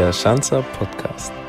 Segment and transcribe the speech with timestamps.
[0.00, 1.39] der Schanzer Podcast.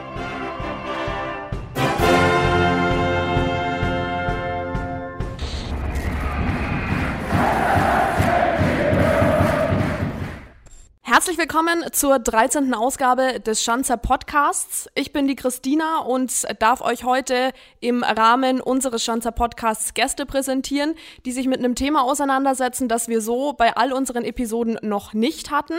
[11.52, 12.74] Willkommen zur 13.
[12.74, 14.88] Ausgabe des Schanzer Podcasts.
[14.96, 17.52] Ich bin die Christina und darf euch heute
[17.82, 23.20] im Rahmen unseres Schanzer Podcasts Gäste präsentieren, die sich mit einem Thema auseinandersetzen, das wir
[23.20, 25.74] so bei all unseren Episoden noch nicht hatten.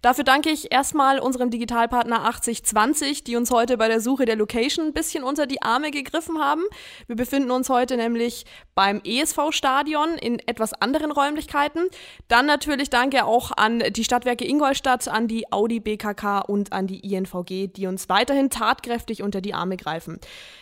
[0.00, 4.86] Dafür danke ich erstmal unserem Digitalpartner 8020, die uns heute bei der Suche der Location
[4.86, 6.64] ein bisschen unter die Arme gegriffen haben.
[7.06, 11.90] Wir befinden uns heute nämlich beim ESV-Stadion in etwas anderen Räumlichkeiten.
[12.26, 17.00] Dann natürlich danke auch an die Stadtwerke Ingolstadt an die Audi BKK und an die
[17.00, 20.18] INVG, die uns weiterhin tatkräftig unter die Arme greifen.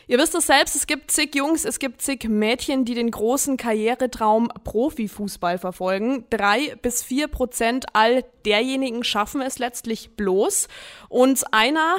[0.07, 3.57] Ihr wisst es selbst, es gibt zig Jungs, es gibt zig Mädchen, die den großen
[3.57, 6.25] Karrieretraum Profifußball verfolgen.
[6.31, 10.69] Drei bis vier Prozent all derjenigen schaffen es letztlich bloß.
[11.09, 11.97] Und einer,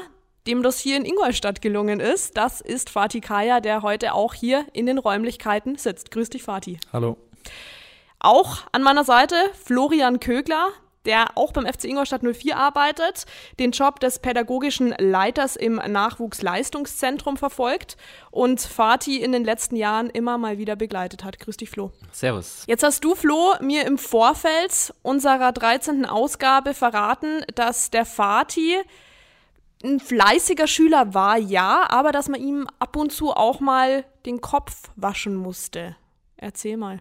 [0.48, 4.66] dem das hier in Ingolstadt gelungen ist, das ist Fatih Kaya, der heute auch hier
[4.74, 6.12] in den Räumlichkeiten sitzt.
[6.12, 6.78] Grüß dich, Fatih.
[6.92, 7.18] Hallo.
[8.24, 10.70] Auch an meiner Seite Florian Kögler,
[11.06, 13.26] der auch beim FC Ingolstadt 04 arbeitet,
[13.60, 17.98] den Job des pädagogischen Leiters im Nachwuchsleistungszentrum verfolgt
[18.30, 21.40] und Fatih in den letzten Jahren immer mal wieder begleitet hat.
[21.40, 21.92] Grüß dich, Flo.
[22.12, 22.64] Servus.
[22.68, 26.06] Jetzt hast du, Flo, mir im Vorfeld unserer 13.
[26.06, 28.78] Ausgabe verraten, dass der Fatih
[29.84, 34.42] ein fleißiger Schüler war, ja, aber dass man ihm ab und zu auch mal den
[34.42, 35.96] Kopf waschen musste.
[36.38, 37.00] Erzähl mal.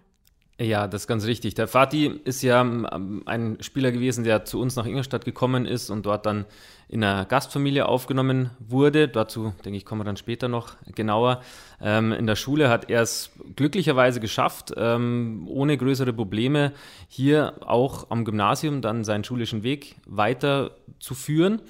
[0.61, 1.55] Ja, das ist ganz richtig.
[1.55, 5.89] Der Fatih ist ja ähm, ein Spieler gewesen, der zu uns nach Ingolstadt gekommen ist
[5.89, 6.45] und dort dann
[6.87, 9.09] in einer Gastfamilie aufgenommen wurde.
[9.09, 11.41] Dazu, denke ich, kommen wir dann später noch genauer.
[11.81, 16.73] Ähm, in der Schule hat er es glücklicherweise geschafft, ähm, ohne größere Probleme
[17.09, 21.63] hier auch am Gymnasium dann seinen schulischen Weg weiterzuführen.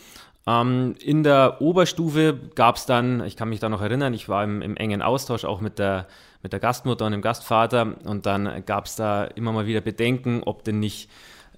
[0.48, 4.42] Ähm, in der Oberstufe gab es dann, ich kann mich da noch erinnern, ich war
[4.42, 6.08] im, im engen Austausch auch mit der
[6.42, 10.42] mit der Gastmutter und dem Gastvater und dann gab es da immer mal wieder Bedenken,
[10.44, 11.10] ob denn nicht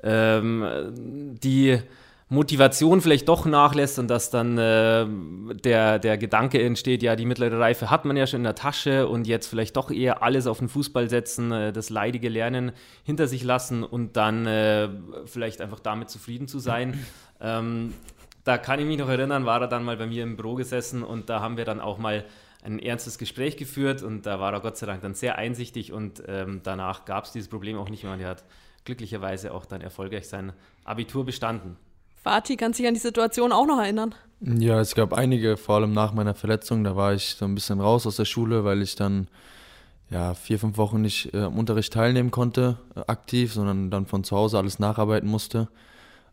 [0.03, 0.65] ähm,
[1.43, 1.78] die
[2.32, 5.06] Motivation vielleicht doch nachlässt und dass dann äh,
[5.62, 9.06] der, der Gedanke entsteht, ja, die mittlere Reife hat man ja schon in der Tasche
[9.06, 12.72] und jetzt vielleicht doch eher alles auf den Fußball setzen, äh, das leidige Lernen
[13.04, 14.88] hinter sich lassen und dann äh,
[15.26, 17.04] vielleicht einfach damit zufrieden zu sein.
[17.38, 17.93] Ähm,
[18.44, 21.03] da kann ich mich noch erinnern, war er dann mal bei mir im Büro gesessen
[21.03, 22.25] und da haben wir dann auch mal
[22.62, 26.23] ein ernstes Gespräch geführt und da war er Gott sei Dank dann sehr einsichtig und
[26.27, 28.45] ähm, danach gab es dieses Problem auch nicht mehr und er hat
[28.84, 30.53] glücklicherweise auch dann erfolgreich sein
[30.84, 31.77] Abitur bestanden.
[32.23, 34.15] Fatih, kannst du dich an die Situation auch noch erinnern?
[34.41, 37.81] Ja, es gab einige, vor allem nach meiner Verletzung, da war ich so ein bisschen
[37.81, 39.29] raus aus der Schule, weil ich dann
[40.11, 44.25] ja, vier, fünf Wochen nicht äh, am Unterricht teilnehmen konnte, äh, aktiv, sondern dann von
[44.25, 45.69] zu Hause alles nacharbeiten musste.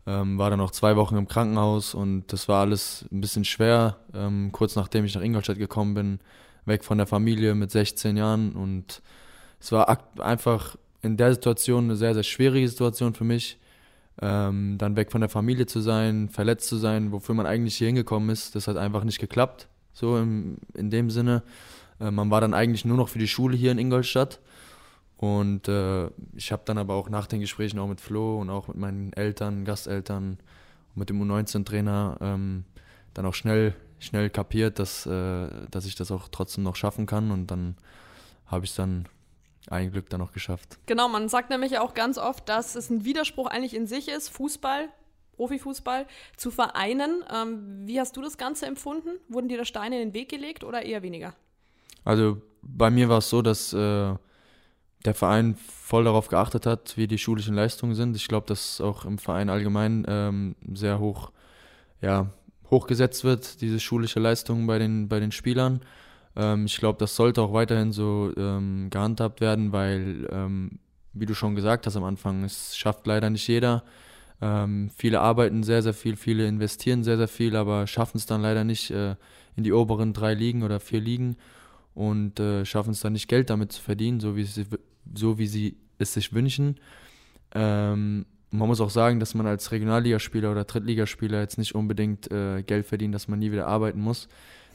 [0.06, 3.98] Ähm, war dann noch zwei Wochen im Krankenhaus und das war alles ein bisschen schwer.
[4.14, 6.20] Ähm, kurz nachdem ich nach Ingolstadt gekommen bin,
[6.64, 9.02] weg von der Familie mit 16 Jahren und
[9.60, 13.58] es war einfach in der Situation eine sehr, sehr schwierige Situation für mich.
[14.22, 17.86] Ähm, dann weg von der Familie zu sein, verletzt zu sein, wofür man eigentlich hier
[17.86, 21.42] hingekommen ist, das hat einfach nicht geklappt, so im, in dem Sinne.
[22.00, 24.40] Äh, man war dann eigentlich nur noch für die Schule hier in Ingolstadt
[25.20, 28.68] und äh, ich habe dann aber auch nach den Gesprächen auch mit Flo und auch
[28.68, 30.38] mit meinen Eltern, Gasteltern
[30.94, 32.64] und mit dem U19-Trainer ähm,
[33.12, 37.32] dann auch schnell, schnell kapiert, dass, äh, dass ich das auch trotzdem noch schaffen kann.
[37.32, 37.76] Und dann
[38.46, 39.10] habe ich es dann
[39.68, 40.78] ein Glück dann noch geschafft.
[40.86, 44.30] Genau, man sagt nämlich auch ganz oft, dass es ein Widerspruch eigentlich in sich ist,
[44.30, 44.88] Fußball,
[45.36, 46.06] Profifußball
[46.38, 47.22] zu vereinen.
[47.30, 49.10] Ähm, wie hast du das Ganze empfunden?
[49.28, 51.34] Wurden dir da Steine in den Weg gelegt oder eher weniger?
[52.06, 54.14] Also bei mir war es so, dass äh,
[55.04, 58.16] der Verein voll darauf geachtet hat, wie die schulischen Leistungen sind.
[58.16, 61.32] Ich glaube, dass auch im Verein allgemein ähm, sehr hoch,
[62.00, 62.30] ja,
[62.70, 65.80] hochgesetzt wird, diese schulische Leistung bei den, bei den Spielern.
[66.36, 70.78] Ähm, ich glaube, das sollte auch weiterhin so ähm, gehandhabt werden, weil, ähm,
[71.12, 73.82] wie du schon gesagt hast am Anfang, es schafft leider nicht jeder.
[74.42, 78.42] Ähm, viele arbeiten sehr, sehr viel, viele investieren sehr, sehr viel, aber schaffen es dann
[78.42, 79.16] leider nicht äh,
[79.56, 81.36] in die oberen drei Ligen oder vier Ligen
[81.94, 84.66] und äh, schaffen es dann nicht Geld damit zu verdienen, so wie sie
[85.14, 86.78] so, wie sie es sich wünschen.
[87.54, 92.62] Ähm, man muss auch sagen, dass man als Regionalligaspieler oder Drittligaspieler jetzt nicht unbedingt äh,
[92.62, 94.28] Geld verdient, dass man nie wieder arbeiten muss.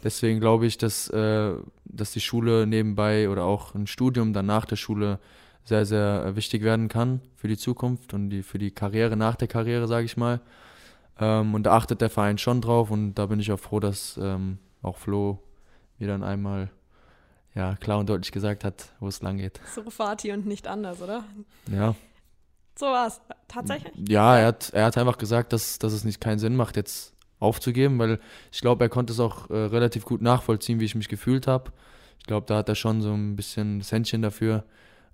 [0.04, 1.54] Deswegen glaube ich, dass, äh,
[1.86, 5.20] dass die Schule nebenbei oder auch ein Studium dann nach der Schule
[5.64, 9.48] sehr, sehr wichtig werden kann für die Zukunft und die, für die Karriere nach der
[9.48, 10.42] Karriere, sage ich mal.
[11.20, 14.18] Ähm, und da achtet der Verein schon drauf und da bin ich auch froh, dass
[14.22, 15.40] ähm, auch Flo
[16.00, 16.70] dann einmal
[17.56, 19.62] ja, klar und deutlich gesagt hat, wo es lang geht.
[19.74, 21.24] So Fatih und nicht anders, oder?
[21.72, 21.96] Ja.
[22.78, 23.22] So war es.
[23.48, 23.94] Tatsächlich?
[24.10, 27.14] Ja, er hat, er hat einfach gesagt, dass, dass es nicht keinen Sinn macht, jetzt
[27.40, 28.20] aufzugeben, weil
[28.52, 31.72] ich glaube, er konnte es auch äh, relativ gut nachvollziehen, wie ich mich gefühlt habe.
[32.20, 34.66] Ich glaube, da hat er schon so ein bisschen das Händchen dafür,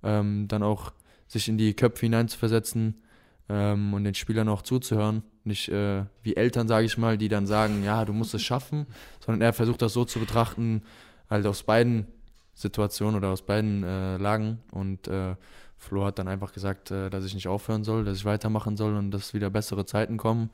[0.02, 0.94] ähm, dann auch
[1.28, 3.04] sich in die Köpfe hineinzuversetzen
[3.50, 5.24] ähm, und den Spielern auch zuzuhören.
[5.44, 8.88] Nicht äh, wie Eltern, sage ich mal, die dann sagen, ja, du musst es schaffen,
[9.24, 10.84] sondern er versucht das so zu betrachten,
[11.30, 12.08] halt aus beiden
[12.54, 14.60] Situationen oder aus beiden äh, Lagen.
[14.72, 15.36] Und äh,
[15.78, 18.96] Flo hat dann einfach gesagt, äh, dass ich nicht aufhören soll, dass ich weitermachen soll
[18.96, 20.52] und dass wieder bessere Zeiten kommen.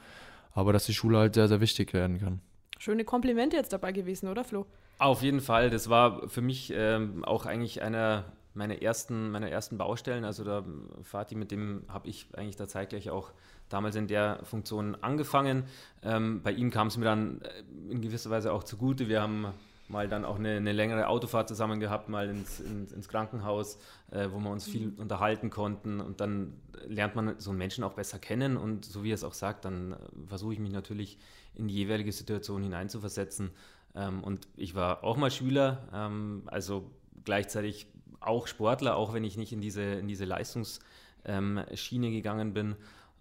[0.54, 2.42] Aber dass die Schule halt sehr, sehr wichtig werden kann.
[2.80, 4.66] Schöne Komplimente jetzt dabei gewesen, oder Flo?
[5.00, 5.70] Auf jeden Fall.
[5.70, 8.26] Das war für mich ähm, auch eigentlich einer
[8.58, 10.26] meiner ersten, meiner ersten Baustellen.
[10.26, 10.66] Also da
[11.04, 13.32] Fatih, mit dem habe ich eigentlich da zeitgleich auch
[13.70, 15.66] damals in der Funktion angefangen.
[16.04, 19.08] Ähm, bei ihm kam es mir dann äh, in gewisser Weise auch zugute.
[19.08, 19.48] Wir haben
[19.88, 23.78] mal dann auch eine, eine längere Autofahrt zusammen gehabt, mal ins, ins, ins Krankenhaus,
[24.12, 25.00] äh, wo wir uns viel mhm.
[25.00, 26.02] unterhalten konnten.
[26.02, 26.54] Und dann
[26.86, 28.58] lernt man so einen Menschen auch besser kennen.
[28.58, 29.98] Und so wie er es auch sagt, dann äh,
[30.28, 31.18] versuche ich mich natürlich
[31.56, 33.52] in die jeweilige Situation hineinzuversetzen.
[33.96, 36.92] Ähm, und ich war auch mal Schüler, ähm, also
[37.24, 37.88] gleichzeitig
[38.20, 40.82] auch Sportler, auch wenn ich nicht in diese, in diese Leistungsschiene
[42.08, 42.76] ähm, gegangen bin.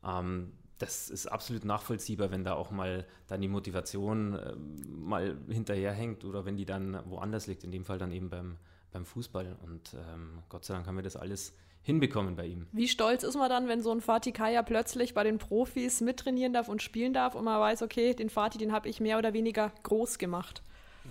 [0.05, 4.55] Ähm, das ist absolut nachvollziehbar, wenn da auch mal dann die Motivation äh,
[4.89, 8.57] mal hinterherhängt oder wenn die dann woanders liegt, in dem Fall dann eben beim,
[8.93, 9.57] beim Fußball.
[9.63, 12.67] Und ähm, Gott sei Dank haben wir das alles hinbekommen bei ihm.
[12.73, 16.53] Wie stolz ist man dann, wenn so ein Fatih Kaya plötzlich bei den Profis mittrainieren
[16.53, 19.33] darf und spielen darf und man weiß, okay, den Fatih, den habe ich mehr oder
[19.33, 20.63] weniger groß gemacht?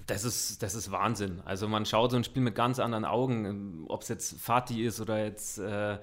[0.08, 1.42] Das ist, das ist Wahnsinn.
[1.46, 5.00] Also man schaut so ein Spiel mit ganz anderen Augen, ob es jetzt Fatih ist
[5.00, 5.98] oder jetzt äh,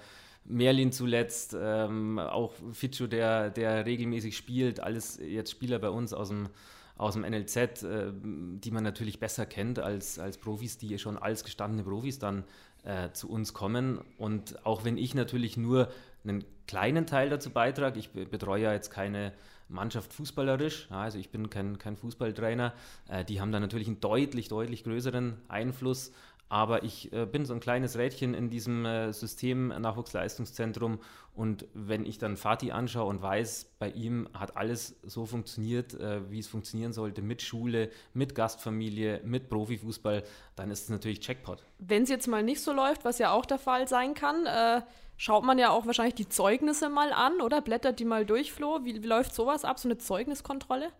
[0.45, 6.29] Merlin zuletzt, ähm, auch Fitschu, der, der regelmäßig spielt, alles jetzt Spieler bei uns aus
[6.29, 6.49] dem,
[6.97, 11.45] aus dem NLZ, äh, die man natürlich besser kennt als, als Profis, die schon als
[11.45, 12.45] gestandene Profis dann
[12.85, 14.01] äh, zu uns kommen.
[14.19, 15.89] Und auch wenn ich natürlich nur
[16.25, 19.33] einen kleinen Teil dazu beitrage, ich betreue ja jetzt keine
[19.69, 22.73] Mannschaft fußballerisch, also ich bin kein, kein Fußballtrainer,
[23.09, 26.13] äh, die haben da natürlich einen deutlich, deutlich größeren Einfluss
[26.53, 30.99] aber ich äh, bin so ein kleines Rädchen in diesem äh, System Nachwuchsleistungszentrum
[31.35, 36.31] und wenn ich dann Fatih anschaue und weiß, bei ihm hat alles so funktioniert, äh,
[36.31, 41.65] wie es funktionieren sollte, mit Schule, mit Gastfamilie, mit Profifußball, dann ist es natürlich Checkpot.
[41.79, 44.83] Wenn es jetzt mal nicht so läuft, was ja auch der Fall sein kann, äh,
[45.17, 47.63] schaut man ja auch wahrscheinlich die Zeugnisse mal an, oder?
[47.63, 48.81] Blättert die mal durch, Flo?
[48.83, 50.91] Wie, wie läuft sowas ab, so eine Zeugniskontrolle?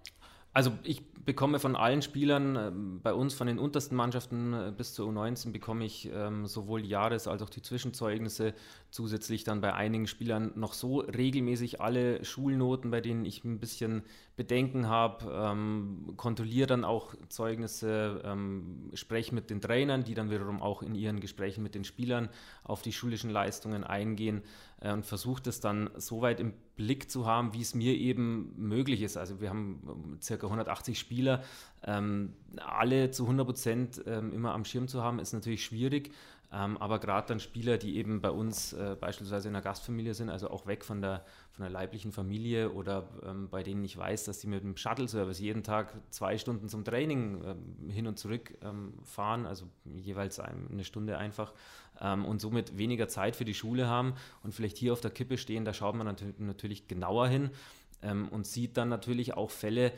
[0.55, 2.71] Also ich bekomme von allen Spielern äh,
[3.03, 7.29] bei uns, von den untersten Mannschaften äh, bis zur U19, bekomme ich ähm, sowohl Jahres-
[7.29, 8.55] als auch die Zwischenzeugnisse,
[8.91, 14.03] zusätzlich dann bei einigen Spielern noch so regelmäßig alle Schulnoten, bei denen ich ein bisschen
[14.37, 20.63] Bedenken habe, ähm, kontrolliere dann auch Zeugnisse, ähm, spreche mit den Trainern, die dann wiederum
[20.63, 22.29] auch in ihren Gesprächen mit den Spielern
[22.65, 24.43] auf die schulischen Leistungen eingehen
[24.81, 28.55] äh, und versuche das dann so weit im Blick zu haben, wie es mir eben
[28.57, 29.17] möglich ist.
[29.17, 31.12] Also wir haben äh, circa 180 Spieler,
[31.85, 36.13] ähm, alle zu 100 Prozent ähm, immer am Schirm zu haben, ist natürlich schwierig.
[36.55, 40.29] Ähm, aber gerade dann Spieler, die eben bei uns äh, beispielsweise in der Gastfamilie sind,
[40.29, 44.25] also auch weg von der, von der leiblichen Familie oder ähm, bei denen ich weiß,
[44.25, 48.53] dass die mit dem Shuttle-Service jeden Tag zwei Stunden zum Training ähm, hin und zurück
[48.63, 49.65] ähm, fahren, also
[49.95, 51.55] jeweils eine Stunde einfach
[52.03, 55.39] ähm, und somit weniger Zeit für die Schule haben und vielleicht hier auf der Kippe
[55.39, 57.51] stehen, da schaut man natürlich genauer hin
[58.03, 59.91] ähm, und sieht dann natürlich auch Fälle,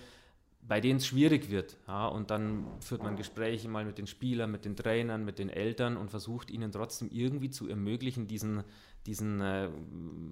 [0.67, 1.77] bei denen es schwierig wird.
[1.87, 5.51] Ja, und dann führt man Gespräche mal mit den Spielern, mit den Trainern, mit den
[5.51, 8.65] Eltern und versucht ihnen trotzdem irgendwie zu ermöglichen, diesen,
[9.07, 9.69] diesen äh,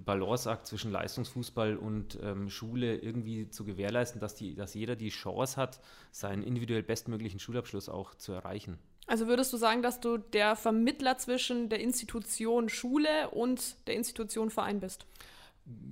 [0.05, 5.57] Balanceakt zwischen Leistungsfußball und ähm, Schule irgendwie zu gewährleisten, dass, die, dass jeder die Chance
[5.57, 5.79] hat,
[6.11, 8.79] seinen individuell bestmöglichen Schulabschluss auch zu erreichen.
[9.05, 14.49] Also würdest du sagen, dass du der Vermittler zwischen der Institution Schule und der Institution
[14.49, 15.05] Verein bist?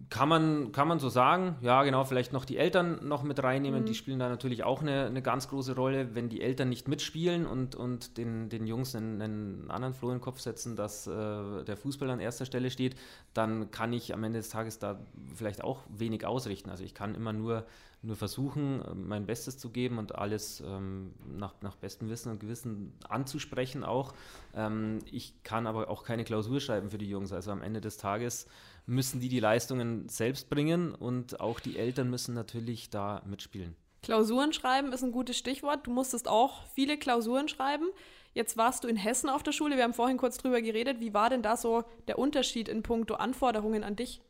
[0.10, 1.56] Kann man, kann man so sagen.
[1.62, 3.84] Ja, genau, vielleicht noch die Eltern noch mit reinnehmen.
[3.84, 3.86] Mhm.
[3.86, 6.14] Die spielen da natürlich auch eine, eine ganz große Rolle.
[6.14, 10.16] Wenn die Eltern nicht mitspielen und, und den, den Jungs einen, einen anderen Floh in
[10.18, 12.98] den Kopf setzen, dass äh, der Fußball an erster Stelle steht,
[13.34, 15.00] dann kann ich am Ende des Tages da
[15.34, 16.70] vielleicht auch wenig ausrichten.
[16.70, 17.66] Also ich kann immer nur,
[18.02, 22.92] nur versuchen, mein Bestes zu geben und alles ähm, nach, nach bestem Wissen und Gewissen
[23.08, 24.14] anzusprechen auch.
[24.54, 27.32] Ähm, ich kann aber auch keine Klausur schreiben für die Jungs.
[27.32, 28.48] Also am Ende des Tages
[28.92, 33.76] müssen die die Leistungen selbst bringen und auch die Eltern müssen natürlich da mitspielen.
[34.04, 35.86] Klausuren schreiben ist ein gutes Stichwort.
[35.88, 37.86] Du musstest auch viele Klausuren schreiben.
[38.34, 39.78] Jetzt warst du in Hessen auf der Schule.
[39.78, 41.00] Wir haben vorhin kurz drüber geredet.
[41.00, 44.22] Wie war denn da so der Unterschied in puncto Anforderungen an dich?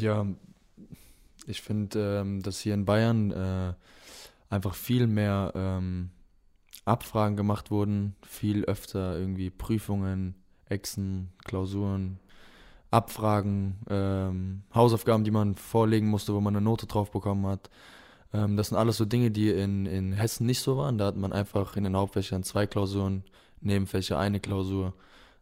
[0.00, 0.26] Ja,
[1.46, 3.74] ich finde, ähm, dass hier in Bayern äh,
[4.48, 6.10] einfach viel mehr ähm,
[6.84, 10.34] Abfragen gemacht wurden, viel öfter irgendwie Prüfungen,
[10.66, 12.18] Exen, Klausuren,
[12.90, 17.70] Abfragen, ähm, Hausaufgaben, die man vorlegen musste, wo man eine Note drauf bekommen hat.
[18.32, 20.98] Ähm, das sind alles so Dinge, die in, in Hessen nicht so waren.
[20.98, 23.24] Da hat man einfach in den Hauptfächern zwei Klausuren,
[23.60, 24.94] Nebenfächer eine Klausur.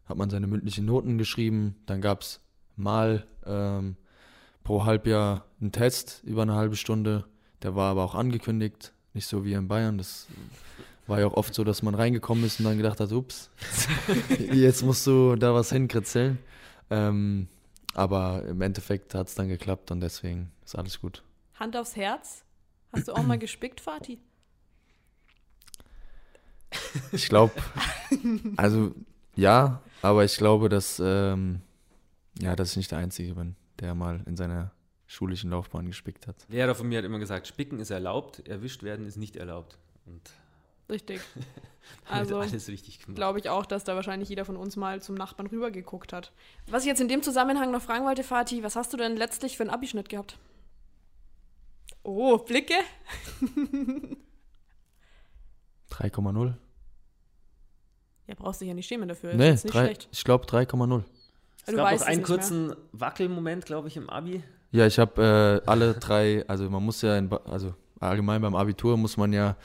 [0.07, 1.77] Hat man seine mündlichen Noten geschrieben.
[1.87, 2.41] Dann gab es
[2.77, 3.97] mal ähm,
[4.65, 7.25] pro Halbjahr einen Test über eine halbe Stunde.
[7.63, 8.93] Der war aber auch angekündigt.
[9.15, 9.99] Nicht so wie in Bayern.
[9.99, 10.27] Das
[11.07, 13.51] war ja auch oft so, dass man reingekommen ist und dann gedacht hat, ups,
[14.53, 16.39] jetzt musst du da was hinkritzeln.
[16.91, 17.49] Ähm,
[17.95, 21.23] aber im Endeffekt hat es dann geklappt und deswegen ist alles gut.
[21.55, 22.45] Hand aufs Herz.
[22.93, 24.19] Hast du auch mal gespickt, Fatih?
[27.13, 27.55] Ich glaube,
[28.57, 28.95] also
[29.35, 31.63] ja, aber ich glaube, dass, ähm,
[32.39, 34.73] ja, dass ich nicht der Einzige bin, der mal in seiner
[35.07, 36.37] schulischen Laufbahn gespickt hat.
[36.49, 39.79] Lehrer von mir hat immer gesagt, spicken ist erlaubt, erwischt werden ist nicht erlaubt.
[40.05, 40.31] Und
[40.89, 41.21] Richtig.
[42.09, 43.17] also alles richtig gemacht.
[43.17, 46.33] Glaube ich auch, dass da wahrscheinlich jeder von uns mal zum Nachbarn rübergeguckt hat.
[46.67, 49.57] Was ich jetzt in dem Zusammenhang noch fragen wollte, Fatih, was hast du denn letztlich
[49.57, 50.39] für einen Abischnitt gehabt?
[52.03, 52.75] Oh, Blicke?
[55.91, 56.55] 3,0.
[58.27, 59.35] Ja, brauchst du dich ja nicht schämen dafür.
[59.35, 60.09] Nee, ist nicht 3, schlecht.
[60.13, 61.03] ich glaube 3,0
[61.67, 62.77] Es gab noch einen kurzen mehr.
[62.93, 64.43] Wackelmoment, glaube ich, im Abi.
[64.71, 68.99] Ja, ich habe äh, alle drei, also man muss ja, in, also allgemein beim Abitur
[68.99, 69.57] muss man ja,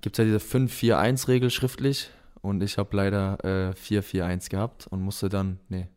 [0.00, 2.10] gibt es ja diese 5-4-1-Regel schriftlich
[2.42, 5.88] und ich habe leider äh, 4-4-1 gehabt und musste dann, nee,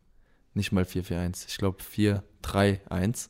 [0.53, 3.29] nicht mal 4-4-1, ich glaube 4-3-1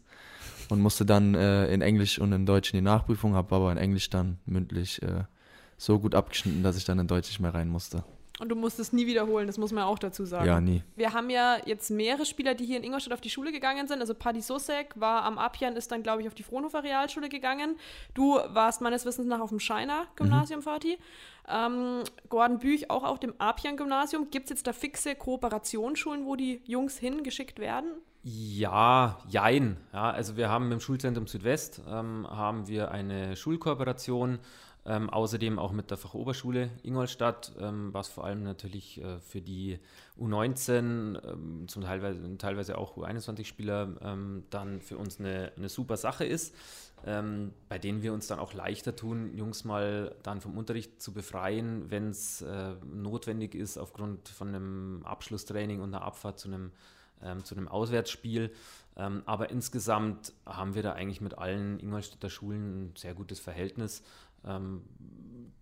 [0.70, 3.77] und musste dann äh, in Englisch und in Deutsch in die Nachprüfung, habe aber in
[3.77, 5.24] Englisch dann mündlich äh,
[5.77, 8.03] so gut abgeschnitten, dass ich dann in Deutsch nicht mehr rein musste.
[8.43, 10.45] Und du musst es nie wiederholen, das muss man auch dazu sagen.
[10.45, 10.83] Ja, nie.
[10.97, 14.01] Wir haben ja jetzt mehrere Spieler, die hier in Ingolstadt auf die Schule gegangen sind.
[14.01, 17.77] Also Paddy Sosek war am Apian, ist dann, glaube ich, auf die Fraunhofer Realschule gegangen.
[18.13, 20.63] Du warst meines Wissens nach auf dem Scheiner Gymnasium, mhm.
[20.63, 20.97] Fatih.
[21.47, 24.29] Ähm, Gordon Büch auch auf dem Apian Gymnasium.
[24.29, 27.93] Gibt es jetzt da fixe Kooperationsschulen, wo die Jungs hingeschickt werden?
[28.23, 29.77] Ja, jein.
[29.93, 34.39] Ja, also wir haben im Schulzentrum Südwest ähm, haben wir eine Schulkooperation
[34.86, 39.80] ähm, außerdem auch mit der Fachoberschule Ingolstadt, ähm, was vor allem natürlich äh, für die
[40.20, 46.25] U19, ähm, zum teilweise, teilweise auch U21-Spieler, ähm, dann für uns eine, eine super Sache
[46.25, 46.54] ist,
[47.06, 51.13] ähm, bei denen wir uns dann auch leichter tun, Jungs mal dann vom Unterricht zu
[51.13, 56.72] befreien, wenn es äh, notwendig ist, aufgrund von einem Abschlusstraining und einer Abfahrt zu einem,
[57.22, 58.52] ähm, zu einem Auswärtsspiel.
[58.96, 64.04] aber insgesamt haben wir da eigentlich mit allen Ingolstädter Schulen ein sehr gutes Verhältnis.
[64.45, 64.83] Ähm,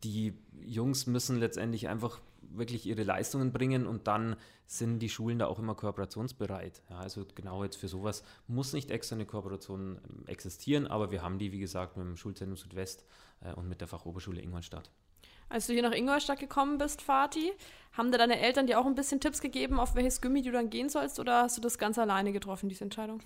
[0.03, 2.21] die Jungs müssen letztendlich einfach
[2.53, 4.35] wirklich ihre Leistungen bringen und dann
[4.65, 6.81] sind die Schulen da auch immer kooperationsbereit.
[6.89, 11.21] Ja, also genau jetzt für sowas muss nicht extra eine Kooperation ähm, existieren, aber wir
[11.21, 13.05] haben die, wie gesagt, mit dem Schulzentrum Südwest
[13.41, 14.89] äh, und mit der Fachoberschule Ingolstadt.
[15.50, 17.51] Als du hier nach Ingolstadt gekommen bist, Fatih,
[17.91, 20.69] haben da deine Eltern dir auch ein bisschen Tipps gegeben, auf welches Gummi du dann
[20.69, 23.19] gehen sollst, oder hast du das ganz alleine getroffen, diese Entscheidung?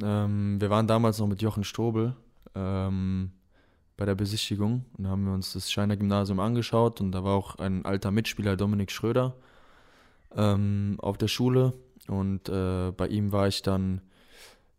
[0.00, 2.14] Ähm, wir waren damals noch mit Jochen Strobel.
[2.54, 3.32] Ähm,
[3.96, 4.84] bei der Besichtigung.
[4.98, 8.56] Und haben wir uns das Scheiner Gymnasium angeschaut und da war auch ein alter Mitspieler,
[8.56, 9.34] Dominik Schröder,
[10.36, 11.74] ähm, auf der Schule.
[12.08, 14.00] Und äh, bei ihm war ich dann,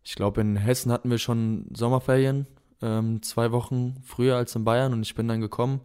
[0.04, 2.46] ich glaube in Hessen hatten wir schon Sommerferien,
[2.82, 4.92] ähm, zwei Wochen früher als in Bayern.
[4.92, 5.80] Und ich bin dann gekommen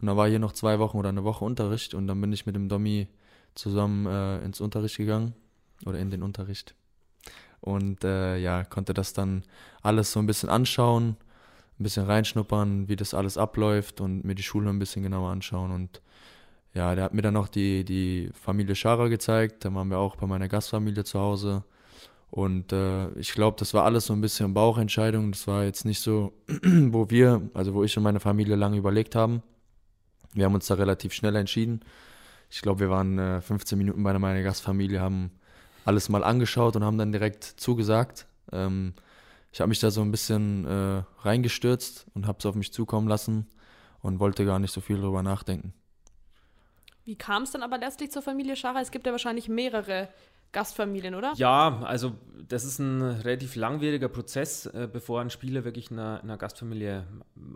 [0.00, 1.94] und da war hier noch zwei Wochen oder eine Woche Unterricht.
[1.94, 3.08] Und dann bin ich mit dem Domi
[3.54, 5.34] zusammen äh, ins Unterricht gegangen
[5.86, 6.74] oder in den Unterricht.
[7.60, 9.44] Und äh, ja, konnte das dann
[9.82, 11.16] alles so ein bisschen anschauen
[11.82, 15.72] ein bisschen reinschnuppern, wie das alles abläuft und mir die Schule ein bisschen genauer anschauen.
[15.72, 16.00] Und
[16.74, 19.64] ja, der hat mir dann noch die, die Familie Schara gezeigt.
[19.64, 21.64] Da waren wir auch bei meiner Gastfamilie zu Hause.
[22.30, 25.32] Und äh, ich glaube, das war alles so ein bisschen Bauchentscheidung.
[25.32, 29.14] Das war jetzt nicht so, wo wir, also wo ich und meine Familie lange überlegt
[29.14, 29.42] haben.
[30.32, 31.80] Wir haben uns da relativ schnell entschieden.
[32.48, 35.30] Ich glaube, wir waren äh, 15 Minuten bei meiner Gastfamilie, haben
[35.84, 38.26] alles mal angeschaut und haben dann direkt zugesagt.
[38.50, 38.94] Ähm,
[39.52, 43.06] ich habe mich da so ein bisschen äh, reingestürzt und habe es auf mich zukommen
[43.06, 43.46] lassen
[44.00, 45.74] und wollte gar nicht so viel drüber nachdenken.
[47.04, 48.80] Wie kam es dann aber letztlich zur Familie Schara?
[48.80, 50.08] Es gibt ja wahrscheinlich mehrere
[50.52, 51.32] Gastfamilien, oder?
[51.36, 52.12] Ja, also
[52.48, 56.36] das ist ein relativ langwieriger Prozess, äh, bevor ein Spieler wirklich in einer, in einer,
[56.36, 57.06] Gastfamilie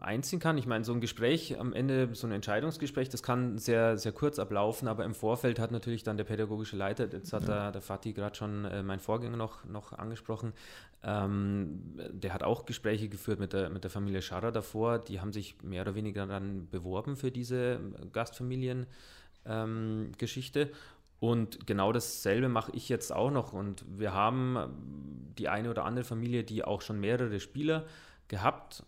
[0.00, 0.56] einziehen kann.
[0.56, 4.38] Ich meine, so ein Gespräch am Ende, so ein Entscheidungsgespräch, das kann sehr, sehr kurz
[4.38, 7.48] ablaufen, aber im Vorfeld hat natürlich dann der pädagogische Leiter, jetzt hat ja.
[7.48, 10.54] der, der Fatih gerade schon äh, mein Vorgänger noch, noch angesprochen,
[11.02, 14.98] ähm, der hat auch Gespräche geführt mit der, mit der Familie Scharrer davor.
[14.98, 17.78] Die haben sich mehr oder weniger dann beworben für diese
[18.12, 20.60] Gastfamilien-Geschichte.
[20.60, 20.70] Ähm,
[21.18, 23.52] und genau dasselbe mache ich jetzt auch noch.
[23.52, 27.86] Und wir haben die eine oder andere Familie, die auch schon mehrere Spieler
[28.28, 28.84] gehabt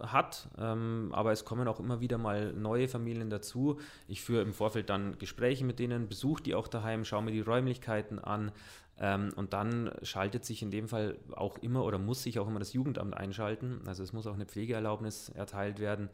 [0.00, 0.48] hat.
[0.58, 3.78] Ähm, aber es kommen auch immer wieder mal neue Familien dazu.
[4.08, 7.40] Ich führe im Vorfeld dann Gespräche mit denen, besuche die auch daheim, schaue mir die
[7.40, 8.52] Räumlichkeiten an.
[8.98, 12.58] Ähm, und dann schaltet sich in dem Fall auch immer oder muss sich auch immer
[12.58, 13.80] das Jugendamt einschalten.
[13.86, 16.08] Also es muss auch eine Pflegeerlaubnis erteilt werden.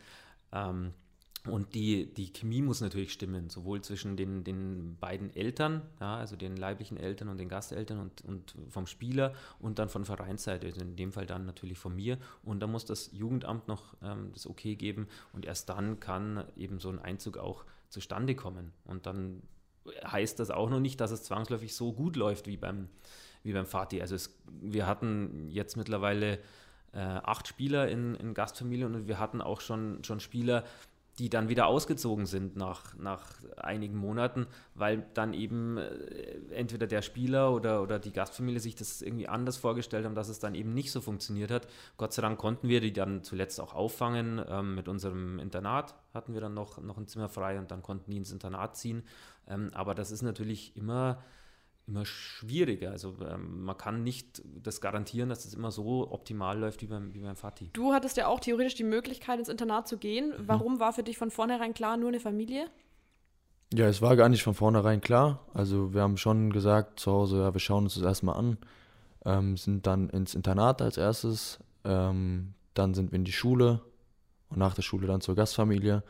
[0.52, 0.92] Ähm,
[1.48, 6.36] und die, die Chemie muss natürlich stimmen, sowohl zwischen den, den beiden Eltern, ja, also
[6.36, 10.80] den leiblichen Eltern und den Gasteltern und, und vom Spieler und dann von Vereinsseite, also
[10.80, 12.18] in dem Fall dann natürlich von mir.
[12.44, 16.78] Und da muss das Jugendamt noch ähm, das Okay geben und erst dann kann eben
[16.78, 18.72] so ein Einzug auch zustande kommen.
[18.84, 19.42] Und dann
[20.04, 22.88] heißt das auch noch nicht, dass es zwangsläufig so gut läuft wie beim,
[23.42, 24.00] wie beim Fatih.
[24.00, 26.38] Also es, wir hatten jetzt mittlerweile
[26.92, 30.64] äh, acht Spieler in, in Gastfamilien und wir hatten auch schon, schon Spieler,
[31.18, 33.26] die dann wieder ausgezogen sind nach, nach
[33.56, 39.02] einigen Monaten, weil dann eben äh, entweder der Spieler oder, oder die Gastfamilie sich das
[39.02, 41.68] irgendwie anders vorgestellt haben, dass es dann eben nicht so funktioniert hat.
[41.98, 44.42] Gott sei Dank konnten wir die dann zuletzt auch auffangen.
[44.48, 48.10] Ähm, mit unserem Internat hatten wir dann noch, noch ein Zimmer frei und dann konnten
[48.10, 49.02] die ins Internat ziehen.
[49.48, 51.22] Ähm, aber das ist natürlich immer
[51.92, 52.90] immer schwieriger.
[52.90, 57.12] Also ähm, man kann nicht das garantieren, dass es immer so optimal läuft wie beim,
[57.14, 57.70] wie beim Fatih.
[57.72, 60.30] Du hattest ja auch theoretisch die Möglichkeit, ins Internat zu gehen.
[60.30, 60.48] Mhm.
[60.48, 62.66] Warum war für dich von vornherein klar, nur eine Familie?
[63.74, 65.46] Ja, es war gar nicht von vornherein klar.
[65.54, 68.58] Also wir haben schon gesagt zu Hause, ja, wir schauen uns das erstmal an,
[69.24, 73.80] ähm, sind dann ins Internat als erstes, ähm, dann sind wir in die Schule
[74.50, 76.02] und nach der Schule dann zur Gastfamilie.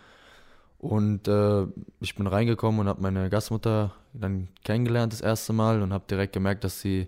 [0.83, 1.65] Und äh,
[2.01, 6.33] ich bin reingekommen und habe meine Gastmutter dann kennengelernt das erste Mal und habe direkt
[6.33, 7.07] gemerkt, dass sie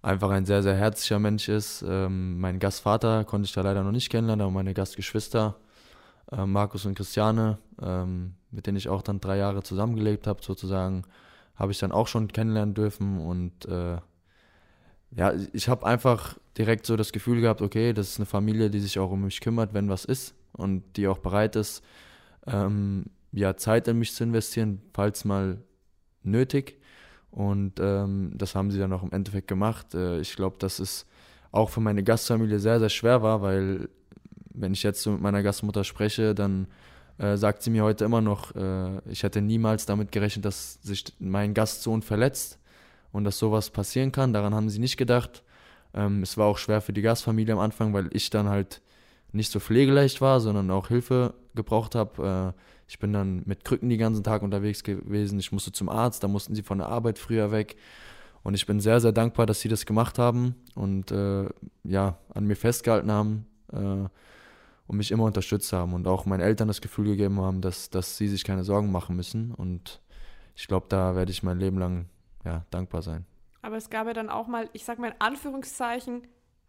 [0.00, 1.84] einfach ein sehr, sehr herzlicher Mensch ist.
[1.86, 5.56] Ähm, meinen Gastvater konnte ich da leider noch nicht kennenlernen, aber meine Gastgeschwister,
[6.32, 11.02] äh, Markus und Christiane, ähm, mit denen ich auch dann drei Jahre zusammengelebt habe, sozusagen,
[11.54, 13.20] habe ich dann auch schon kennenlernen dürfen.
[13.20, 13.98] Und äh,
[15.10, 18.80] ja, ich habe einfach direkt so das Gefühl gehabt, okay, das ist eine Familie, die
[18.80, 21.84] sich auch um mich kümmert, wenn was ist und die auch bereit ist,
[22.46, 25.58] ähm, ja, Zeit in mich zu investieren, falls mal
[26.22, 26.80] nötig.
[27.30, 29.94] Und ähm, das haben sie dann auch im Endeffekt gemacht.
[29.94, 31.06] Äh, ich glaube, dass es
[31.52, 33.88] auch für meine Gastfamilie sehr, sehr schwer war, weil
[34.54, 36.66] wenn ich jetzt so mit meiner Gastmutter spreche, dann
[37.18, 41.04] äh, sagt sie mir heute immer noch, äh, ich hätte niemals damit gerechnet, dass sich
[41.18, 42.58] mein Gastsohn verletzt
[43.12, 44.32] und dass sowas passieren kann.
[44.32, 45.42] Daran haben sie nicht gedacht.
[45.94, 48.82] Ähm, es war auch schwer für die Gastfamilie am Anfang, weil ich dann halt
[49.36, 52.54] nicht so pflegeleicht war, sondern auch Hilfe gebraucht habe.
[52.56, 55.38] Äh, ich bin dann mit Krücken die ganzen Tag unterwegs gewesen.
[55.38, 57.76] Ich musste zum Arzt, da mussten sie von der Arbeit früher weg.
[58.42, 61.48] Und ich bin sehr, sehr dankbar, dass sie das gemacht haben und äh,
[61.82, 63.76] ja, an mir festgehalten haben äh,
[64.86, 68.16] und mich immer unterstützt haben und auch meinen Eltern das Gefühl gegeben haben, dass, dass
[68.16, 69.52] sie sich keine Sorgen machen müssen.
[69.52, 70.00] Und
[70.54, 72.06] ich glaube, da werde ich mein Leben lang
[72.44, 73.26] ja, dankbar sein.
[73.62, 76.22] Aber es gab ja dann auch mal, ich sage mal in Anführungszeichen,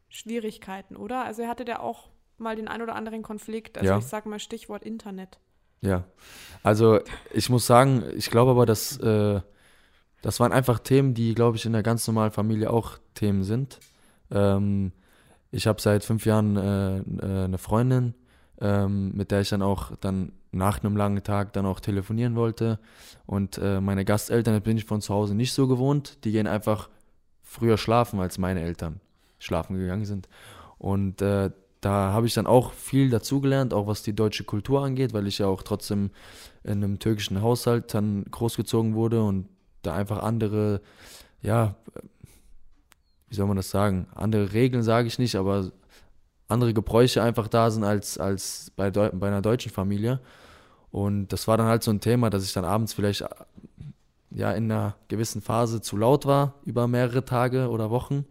[0.10, 1.26] Schwierigkeiten, oder?
[1.26, 3.78] Also ihr hattet ja auch mal den ein oder anderen Konflikt.
[3.78, 3.98] Also ja.
[3.98, 5.40] ich sage mal Stichwort Internet.
[5.82, 6.06] Ja,
[6.64, 7.00] also
[7.34, 9.42] ich muss sagen, ich glaube aber, dass äh,
[10.22, 13.80] das waren einfach Themen, die, glaube ich, in der ganz normalen Familie auch Themen sind.
[14.32, 14.92] Ähm,
[15.52, 18.14] ich habe seit fünf Jahren äh, äh, eine Freundin,
[18.60, 22.80] ähm, mit der ich dann auch dann nach einem langen Tag dann auch telefonieren wollte.
[23.26, 26.24] Und äh, meine Gasteltern bin ich von zu Hause nicht so gewohnt.
[26.26, 26.90] Die gehen einfach
[27.44, 29.00] früher schlafen, als meine Eltern
[29.40, 30.28] schlafen gegangen sind.
[30.80, 35.14] Und äh, da habe ich dann auch viel dazugelernt, auch was die deutsche Kultur angeht,
[35.14, 36.12] weil ich ja auch trotzdem
[36.64, 39.48] in einem türkischen Haushalt dann großgezogen wurde und
[39.84, 40.82] da einfach andere,
[41.42, 41.76] ja,
[43.30, 45.72] wie soll man das sagen, andere Regeln sage ich nicht, aber
[46.48, 50.20] andere Gebräuche einfach da sind als, als bei, Deu bei einer deutschen Familie.
[50.92, 53.24] Und das war dann halt so ein Thema, dass ich dann abends vielleicht
[54.32, 58.26] ja in einer gewissen Phase zu laut war über mehrere Tage oder Wochen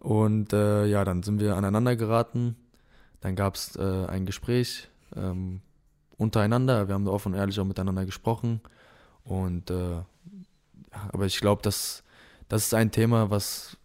[0.00, 2.56] und äh, ja, dann sind wir aneinander geraten.
[3.20, 5.60] Dann gab es äh, ein Gespräch ähm,
[6.16, 6.88] untereinander.
[6.88, 8.60] Wir haben da offen und ehrlich auch miteinander gesprochen.
[9.24, 10.02] Und äh,
[11.12, 12.04] aber ich glaube, dass
[12.48, 13.76] das ist ein Thema, was,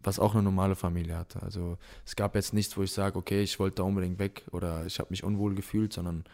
[0.00, 1.42] was auch eine normale Familie hatte.
[1.42, 1.76] Also
[2.06, 4.98] es gab jetzt nichts, wo ich sage, okay, ich wollte da unbedingt weg oder ich
[4.98, 6.24] habe mich unwohl gefühlt, sondern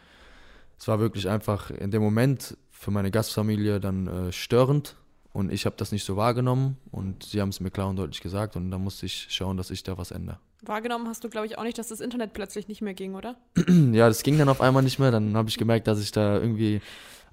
[0.79, 4.97] es war wirklich einfach in dem Moment für meine Gastfamilie dann äh, störend
[5.39, 8.21] und ich habe das nicht so wahrgenommen und sie haben es mir klar und deutlich
[8.21, 10.39] gesagt und dann musste ich schauen, dass ich da was ändere.
[10.63, 13.37] Wahrgenommen hast du, glaube ich, auch nicht, dass das Internet plötzlich nicht mehr ging, oder?
[13.93, 15.13] ja, das ging dann auf einmal nicht mehr.
[15.13, 16.81] Dann habe ich gemerkt, dass ich da irgendwie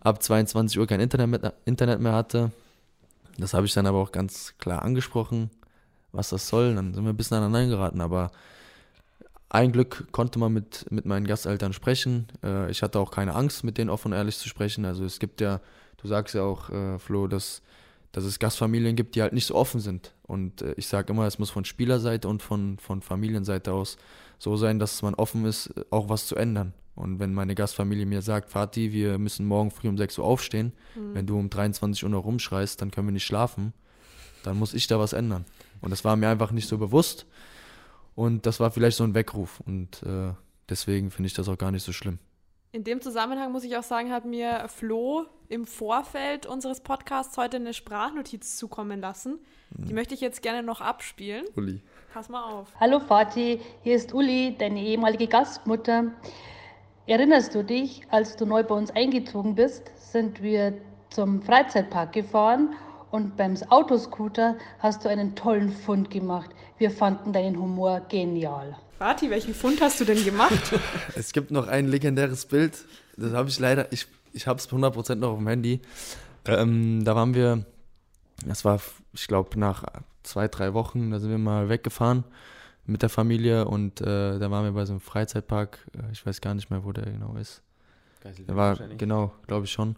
[0.02, 2.52] ab 22 Uhr kein Internet mehr, Internet mehr hatte.
[3.40, 5.50] Das habe ich dann aber auch ganz klar angesprochen,
[6.12, 6.76] was das soll.
[6.76, 8.32] Dann sind wir ein bisschen aneinander geraten, aber
[9.50, 12.28] ein Glück konnte man mit, mit meinen Gasteltern sprechen.
[12.44, 14.86] Äh, ich hatte auch keine Angst, mit denen offen und ehrlich zu sprechen.
[14.86, 15.60] Also es gibt ja,
[15.98, 17.64] du sagst ja auch, äh, Flo, dass
[18.16, 20.14] dass es Gastfamilien gibt, die halt nicht so offen sind.
[20.24, 23.98] Und äh, ich sage immer, es muss von Spielerseite und von, von Familienseite aus
[24.40, 26.74] so sein, dass man offen ist, auch was zu ändern.
[26.96, 30.72] Und wenn meine Gastfamilie mir sagt, Vati, wir müssen morgen früh um 6 Uhr aufstehen,
[30.96, 31.14] mhm.
[31.14, 33.74] wenn du um 23 Uhr noch rumschreist, dann können wir nicht schlafen,
[34.44, 35.44] dann muss ich da was ändern.
[35.82, 37.26] Und das war mir einfach nicht so bewusst.
[38.16, 39.60] Und das war vielleicht so ein Weckruf.
[39.66, 40.32] Und äh,
[40.70, 42.20] deswegen finde ich das auch gar nicht so schlimm.
[42.76, 47.56] In dem Zusammenhang muss ich auch sagen, hat mir Flo im Vorfeld unseres Podcasts heute
[47.56, 49.40] eine Sprachnotiz zukommen lassen.
[49.70, 49.96] Die hm.
[49.96, 51.46] möchte ich jetzt gerne noch abspielen.
[51.56, 51.82] Uli.
[52.14, 52.68] Pass mal auf.
[52.78, 56.12] Hallo Vati, hier ist Uli, deine ehemalige Gastmutter.
[57.08, 60.74] Erinnerst du dich, als du neu bei uns eingezogen bist, sind wir
[61.12, 62.76] zum Freizeitpark gefahren
[63.10, 66.50] und beim Autoscooter hast du einen tollen Fund gemacht.
[66.78, 68.76] Wir fanden deinen Humor genial.
[68.98, 70.74] Vati, welchen Fund hast du denn gemacht?
[71.16, 72.86] es gibt noch ein legendäres Bild.
[73.18, 75.82] Das habe ich leider, ich, ich habe es 100% noch auf dem Handy.
[76.46, 77.66] Ähm, da waren wir,
[78.46, 78.80] das war,
[79.14, 79.84] ich glaube, nach
[80.24, 82.24] zwei, drei Wochen, da sind wir mal weggefahren
[82.86, 85.80] mit der Familie und äh, da waren wir bei so einem Freizeitpark.
[85.98, 87.62] Äh, ich weiß gar nicht mehr, wo der genau ist.
[88.48, 89.98] Der war, genau, glaube ich schon.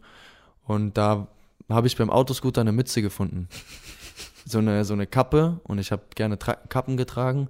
[0.66, 1.28] Und da
[1.70, 3.48] habe ich beim Autoscooter eine Mütze gefunden.
[4.46, 7.50] so eine, so eine Kappe und ich habe gerne Tra Kappen getragen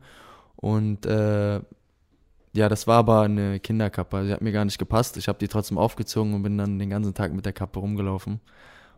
[0.57, 1.61] und äh,
[2.53, 4.25] ja, das war aber eine Kinderkappe.
[4.25, 5.15] Die hat mir gar nicht gepasst.
[5.17, 8.41] Ich habe die trotzdem aufgezogen und bin dann den ganzen Tag mit der Kappe rumgelaufen.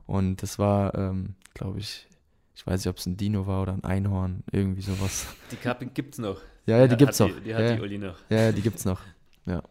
[0.07, 2.07] Und das war, ähm, glaube ich,
[2.55, 5.27] ich weiß nicht, ob es ein Dino war oder ein Einhorn, irgendwie sowas.
[5.51, 6.41] Die Kappe gibt's noch.
[6.65, 7.27] Ja, ja, die gibt's noch.
[7.27, 8.15] Die, die hat ja, die Uli noch.
[8.29, 9.01] Ja, ja, die gibt's noch.
[9.45, 9.61] Ja.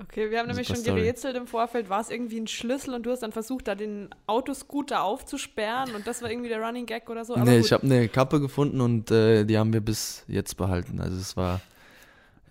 [0.00, 3.10] Okay, wir haben nämlich schon gerätselt im Vorfeld, war es irgendwie ein Schlüssel und du
[3.10, 7.26] hast dann versucht, da den Autoscooter aufzusperren und das war irgendwie der Running Gag oder
[7.26, 7.34] so.
[7.34, 7.66] Aber nee, gut.
[7.66, 10.98] ich habe eine Kappe gefunden und äh, die haben wir bis jetzt behalten.
[10.98, 11.60] Also es war,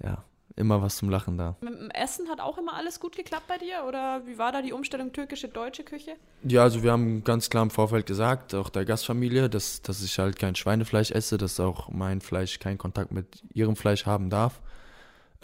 [0.04, 0.24] ja,
[0.56, 1.56] immer was zum Lachen da.
[1.62, 4.62] Mit dem Essen hat auch immer alles gut geklappt bei dir oder wie war da
[4.62, 6.12] die Umstellung türkische, deutsche Küche?
[6.44, 10.20] Ja, also wir haben ganz klar im Vorfeld gesagt, auch der Gastfamilie, dass, dass ich
[10.20, 14.62] halt kein Schweinefleisch esse, dass auch mein Fleisch keinen Kontakt mit ihrem Fleisch haben darf.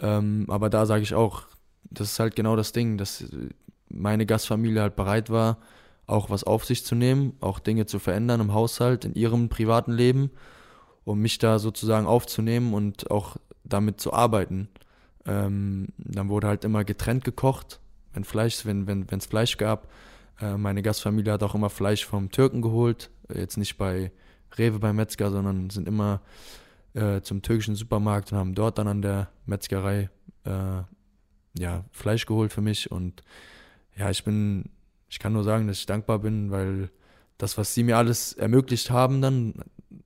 [0.00, 1.42] Ähm, aber da sage ich auch,
[1.90, 3.24] das ist halt genau das Ding, dass
[3.88, 5.58] meine Gastfamilie halt bereit war,
[6.06, 9.92] auch was auf sich zu nehmen, auch Dinge zu verändern im Haushalt, in ihrem privaten
[9.92, 10.30] Leben,
[11.04, 14.68] um mich da sozusagen aufzunehmen und auch damit zu arbeiten.
[15.26, 17.80] Ähm, dann wurde halt immer getrennt gekocht,
[18.14, 19.88] wenn Fleisch, wenn wenn es Fleisch gab.
[20.40, 24.10] Äh, meine Gastfamilie hat auch immer Fleisch vom Türken geholt, jetzt nicht bei
[24.56, 26.20] Rewe beim Metzger, sondern sind immer
[26.94, 30.08] äh, zum türkischen Supermarkt und haben dort dann an der Metzgerei
[30.44, 30.82] äh,
[31.58, 33.22] ja, Fleisch geholt für mich und
[33.96, 34.70] ja, ich bin,
[35.08, 36.90] ich kann nur sagen, dass ich dankbar bin, weil
[37.36, 39.54] das, was sie mir alles ermöglicht haben, dann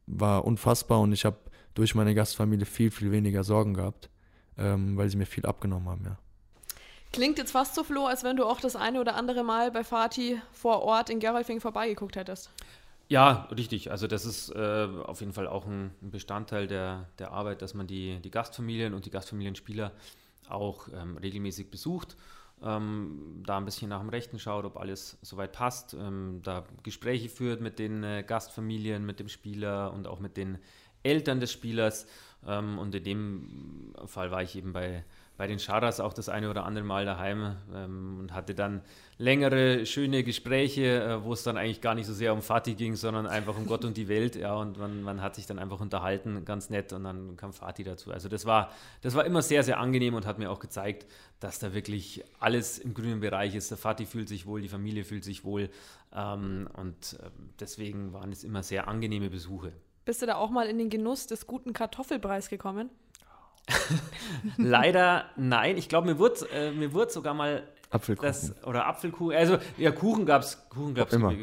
[0.06, 1.38] war unfassbar und ich habe
[1.74, 4.10] durch meine Gastfamilie viel, viel weniger Sorgen gehabt,
[4.58, 6.18] ähm, weil sie mir viel abgenommen haben, ja.
[7.12, 9.84] Klingt jetzt fast so, Flo, als wenn du auch das eine oder andere Mal bei
[9.84, 12.50] Fatih vor Ort in Gerolfing vorbeigeguckt hättest.
[13.08, 13.90] Ja, richtig.
[13.90, 17.74] Also das ist äh, auf jeden Fall auch ein, ein, Bestandteil der, der Arbeit, dass
[17.74, 19.92] man die, die Gastfamilien und die Gastfamilienspieler
[20.52, 22.16] auch ähm, regelmäßig besucht,
[22.62, 27.28] ähm, da ein bisschen nach dem Rechten schaut, ob alles soweit passt, ähm, da Gespräche
[27.28, 30.58] führt mit den äh, Gastfamilien, mit dem Spieler und auch mit den
[31.02, 32.06] Eltern des Spielers.
[32.46, 35.04] Ähm, und in dem Fall war ich eben bei
[35.42, 38.80] bei den Scharas auch das eine oder andere Mal daheim ähm, und hatte dann
[39.18, 42.94] längere, schöne Gespräche, äh, wo es dann eigentlich gar nicht so sehr um Fatih ging,
[42.94, 44.36] sondern einfach um Gott und die Welt.
[44.36, 47.82] Ja, und man, man hat sich dann einfach unterhalten, ganz nett, und dann kam Fatih
[47.82, 48.12] dazu.
[48.12, 51.58] Also das war, das war immer sehr, sehr angenehm und hat mir auch gezeigt, dass
[51.58, 53.68] da wirklich alles im grünen Bereich ist.
[53.68, 55.70] Der Fatih fühlt sich wohl, die Familie fühlt sich wohl.
[56.14, 59.72] Ähm, und äh, deswegen waren es immer sehr angenehme Besuche.
[60.04, 62.90] Bist du da auch mal in den Genuss des guten Kartoffelpreis gekommen?
[64.56, 65.76] Leider nein.
[65.76, 68.26] Ich glaube, mir wurde äh, mir wurde sogar mal Apfelkuchen.
[68.26, 69.36] Das, oder Apfelkuchen.
[69.36, 71.34] Also ja, Kuchen gab es Kuchen gab's, Immer.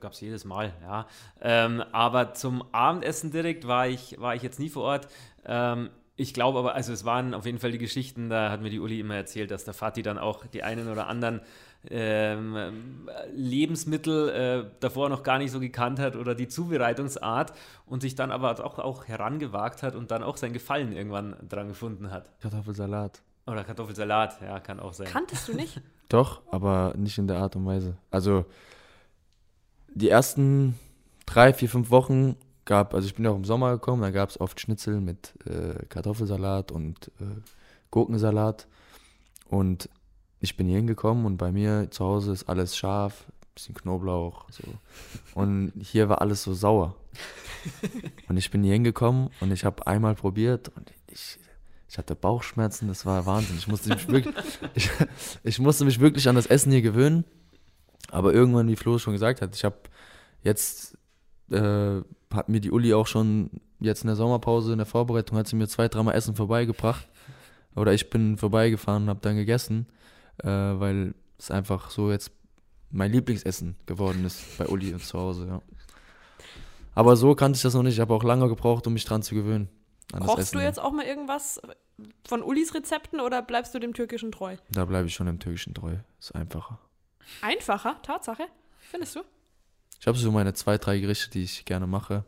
[0.00, 1.06] gab's jedes Mal, ja.
[1.40, 5.08] Ähm, aber zum Abendessen direkt war ich, war ich jetzt nie vor Ort.
[5.46, 8.70] Ähm, ich glaube aber, also es waren auf jeden Fall die Geschichten, da hat mir
[8.70, 11.40] die Uli immer erzählt, dass der Fatih dann auch die einen oder anderen
[11.88, 17.52] ähm, Lebensmittel äh, davor noch gar nicht so gekannt hat oder die Zubereitungsart
[17.86, 21.68] und sich dann aber auch, auch herangewagt hat und dann auch sein Gefallen irgendwann dran
[21.68, 22.30] gefunden hat.
[22.40, 23.22] Kartoffelsalat.
[23.46, 25.06] Oder Kartoffelsalat, ja, kann auch sein.
[25.06, 25.80] Kanntest du nicht?
[26.08, 27.96] Doch, aber nicht in der Art und Weise.
[28.10, 28.44] Also
[29.94, 30.78] die ersten
[31.26, 34.30] drei, vier, fünf Wochen gab, also ich bin ja auch im Sommer gekommen, da gab
[34.30, 37.40] es oft Schnitzel mit äh, Kartoffelsalat und äh,
[37.90, 38.66] Gurkensalat.
[39.48, 39.88] Und
[40.40, 44.46] ich bin hier hingekommen und bei mir zu Hause ist alles scharf, bisschen Knoblauch.
[44.50, 44.62] So.
[45.34, 46.94] Und hier war alles so sauer.
[48.28, 51.38] Und ich bin hier hingekommen und ich habe einmal probiert und ich,
[51.88, 53.56] ich hatte Bauchschmerzen, das war Wahnsinn.
[53.58, 54.34] Ich musste mich wirklich,
[54.74, 54.90] ich,
[55.42, 57.24] ich musste mich wirklich an das Essen hier gewöhnen.
[58.10, 59.76] Aber irgendwann, wie Flo schon gesagt hat, ich habe
[60.42, 60.96] jetzt
[61.50, 62.00] äh,
[62.32, 65.56] hat mir die Uli auch schon jetzt in der Sommerpause, in der Vorbereitung, hat sie
[65.56, 67.06] mir zwei, dreimal Essen vorbeigebracht.
[67.74, 69.86] Oder ich bin vorbeigefahren und habe dann gegessen,
[70.42, 72.32] äh, weil es einfach so jetzt
[72.90, 75.62] mein Lieblingsessen geworden ist bei Uli und zu Hause, ja.
[76.94, 77.94] Aber so kannte ich das noch nicht.
[77.94, 79.68] Ich habe auch lange gebraucht, um mich dran zu gewöhnen.
[80.12, 81.60] Kochst du jetzt auch mal irgendwas
[82.26, 84.56] von Ulis Rezepten oder bleibst du dem Türkischen treu?
[84.70, 85.96] Da bleibe ich schon dem Türkischen treu.
[86.18, 86.78] Ist einfacher.
[87.42, 88.00] Einfacher?
[88.02, 88.44] Tatsache?
[88.78, 89.20] Findest du?
[90.00, 92.24] Ich habe so meine zwei, drei Gerichte, die ich gerne mache.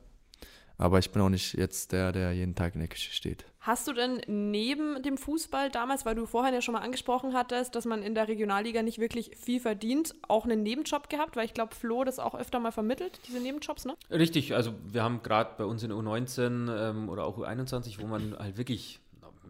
[0.76, 3.44] Aber ich bin auch nicht jetzt der, der jeden Tag in der Küche steht.
[3.60, 7.74] Hast du denn neben dem Fußball damals, weil du vorhin ja schon mal angesprochen hattest,
[7.74, 11.36] dass man in der Regionalliga nicht wirklich viel verdient, auch einen Nebenjob gehabt?
[11.36, 13.96] Weil ich glaube, Flo das auch öfter mal vermittelt, diese Nebenjobs, ne?
[14.10, 18.34] Richtig, also wir haben gerade bei uns in U19 ähm, oder auch U21, wo man
[18.38, 18.98] halt wirklich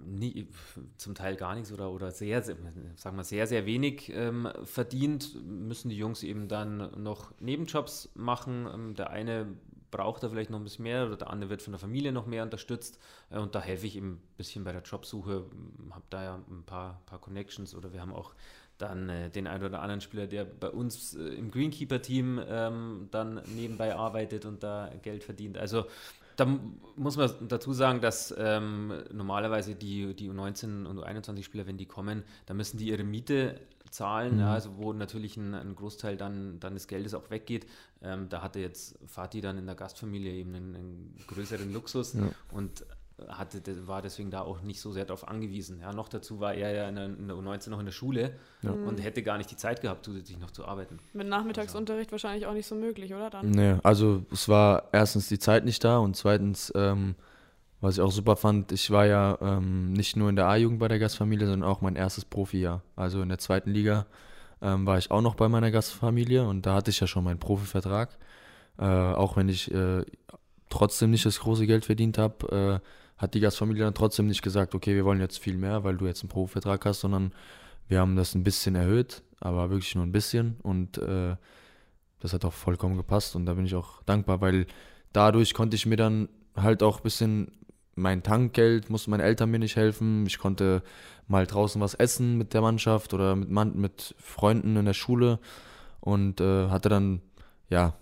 [0.05, 0.49] nie,
[0.97, 2.57] zum Teil gar nichts oder, oder sehr, sehr,
[2.97, 8.69] sagen wir sehr, sehr wenig ähm, verdient, müssen die Jungs eben dann noch Nebenjobs machen.
[8.73, 9.47] Ähm, der eine
[9.91, 12.27] braucht er vielleicht noch ein bisschen mehr oder der andere wird von der Familie noch
[12.27, 12.99] mehr unterstützt.
[13.31, 15.45] Äh, und da helfe ich ihm ein bisschen bei der Jobsuche,
[15.91, 18.35] habe da ja ein paar, paar Connections oder wir haben auch
[18.79, 23.43] dann äh, den einen oder anderen Spieler, der bei uns äh, im Greenkeeper-Team ähm, dann
[23.55, 25.59] nebenbei arbeitet und da Geld verdient.
[25.59, 25.85] Also
[26.37, 26.47] da
[26.97, 32.25] muss man dazu sagen, dass ähm, normalerweise die, die U19 und U21-Spieler, wenn die kommen,
[32.47, 34.41] da müssen die ihre Miete zahlen, mhm.
[34.41, 37.67] ja, also wo natürlich ein, ein, Großteil dann, dann des Geldes auch weggeht.
[38.03, 42.31] Ähm, da hatte jetzt Fatih dann in der Gastfamilie eben einen, einen größeren Luxus ja.
[42.53, 42.85] und
[43.29, 45.81] hatte, war deswegen da auch nicht so sehr darauf angewiesen.
[45.81, 48.35] Ja, noch dazu war er ja in der, in der U19 noch in der Schule
[48.63, 48.71] ja.
[48.71, 50.99] und hätte gar nicht die Zeit gehabt, zusätzlich noch zu arbeiten.
[51.13, 52.13] Mit Nachmittagsunterricht also.
[52.13, 53.31] wahrscheinlich auch nicht so möglich, oder?
[53.31, 53.51] Dann?
[53.51, 57.15] Nee, also es war erstens die Zeit nicht da und zweitens ähm,
[57.81, 60.89] was ich auch super fand, ich war ja ähm, nicht nur in der A-Jugend bei
[60.89, 62.83] der Gastfamilie, sondern auch mein erstes Profijahr.
[62.95, 64.07] Also in der zweiten Liga
[64.61, 67.39] ähm, war ich auch noch bei meiner Gastfamilie und da hatte ich ja schon meinen
[67.39, 68.19] Profivertrag.
[68.79, 70.05] Äh, auch wenn ich äh,
[70.69, 74.75] trotzdem nicht das große Geld verdient habe, äh, hat die Gastfamilie dann trotzdem nicht gesagt,
[74.75, 77.33] okay, wir wollen jetzt viel mehr, weil du jetzt einen Profivertrag hast, sondern
[77.89, 81.37] wir haben das ein bisschen erhöht, aber wirklich nur ein bisschen und äh,
[82.21, 84.67] das hat auch vollkommen gepasst und da bin ich auch dankbar, weil
[85.13, 87.51] dadurch konnte ich mir dann halt auch ein bisschen
[87.95, 90.27] mein Tankgeld, mussten meine Eltern mir nicht helfen.
[90.27, 90.83] Ich konnte
[91.29, 95.39] mal draußen was essen mit der Mannschaft oder mit, Mann, mit Freunden in der Schule
[96.01, 97.21] und äh, hatte dann,
[97.69, 97.95] ja,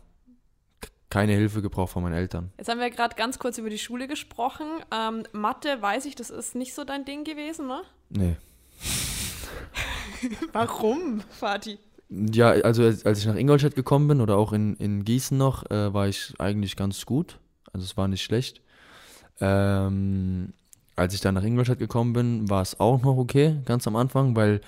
[1.11, 2.53] keine Hilfe gebraucht von meinen Eltern.
[2.59, 4.67] Jetzt haben wir gerade ganz kurz über die Schule gesprochen.
[4.93, 7.81] Ähm, Mathe, weiß ich, das ist nicht so dein Ding gewesen, ne?
[8.11, 8.37] Nee.
[10.53, 11.79] Warum, Fatih?
[12.11, 15.71] Ja, also als, als, ich nach Ingolstadt gekommen bin oder auch in, in Gießen noch,
[15.71, 17.39] äh, war ich eigentlich ganz gut.
[17.73, 18.63] Also es war nicht schlecht.
[19.41, 20.53] Ähm,
[20.97, 24.35] als ich dann nach Ingolstadt gekommen bin, war es auch noch okay, ganz am Anfang,
[24.35, 24.61] weil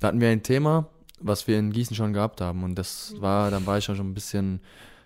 [0.00, 0.86] da hatten wir ein Thema,
[1.20, 2.64] was wir in Gießen schon gehabt haben.
[2.64, 4.60] Und das war, dann war ich schon ein bisschen.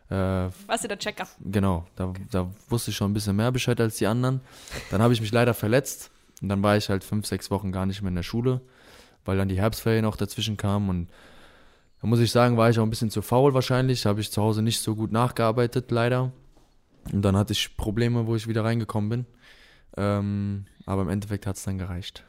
[0.08, 1.26] Äh, Warst du der Checker?
[1.40, 4.40] Genau, da, da wusste ich schon ein bisschen mehr Bescheid als die anderen.
[4.90, 7.84] Dann habe ich mich leider verletzt und dann war ich halt fünf, sechs Wochen gar
[7.84, 8.60] nicht mehr in der Schule,
[9.24, 11.08] weil dann die Herbstferien auch dazwischen kamen und
[12.00, 14.40] da muss ich sagen, war ich auch ein bisschen zu faul wahrscheinlich, habe ich zu
[14.40, 16.32] Hause nicht so gut nachgearbeitet, leider.
[17.12, 19.26] Und dann hatte ich Probleme, wo ich wieder reingekommen bin.
[19.96, 22.24] Ähm, aber im Endeffekt hat es dann gereicht.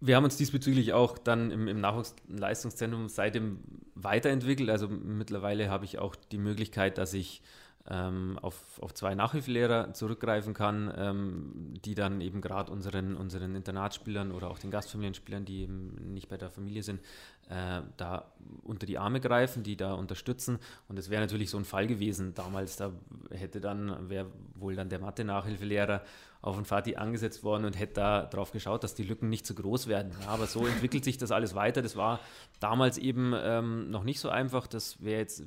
[0.00, 3.60] Wir haben uns diesbezüglich auch dann im, im Nachwuchsleistungszentrum seitdem
[3.94, 4.68] weiterentwickelt.
[4.68, 7.42] Also mittlerweile habe ich auch die Möglichkeit, dass ich
[7.88, 14.32] ähm, auf, auf zwei Nachhilfelehrer zurückgreifen kann, ähm, die dann eben gerade unseren, unseren Internatsspielern
[14.32, 17.00] oder auch den Gastfamilienspielern, die eben nicht bei der Familie sind,
[17.48, 18.32] äh, da
[18.64, 20.58] unter die Arme greifen, die da unterstützen.
[20.88, 22.92] Und es wäre natürlich so ein Fall gewesen damals, da
[23.30, 26.02] hätte dann, wäre wohl dann der Mathe-Nachhilfelehrer
[26.46, 29.54] auf den Fatih angesetzt worden und hätte da drauf geschaut, dass die Lücken nicht zu
[29.54, 30.12] groß werden.
[30.22, 31.82] Ja, aber so entwickelt sich das alles weiter.
[31.82, 32.20] Das war
[32.60, 34.68] damals eben ähm, noch nicht so einfach.
[34.68, 35.42] Das wäre jetzt,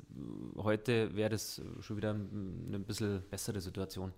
[0.58, 4.12] heute wäre das schon wieder eine ein bisschen bessere Situation.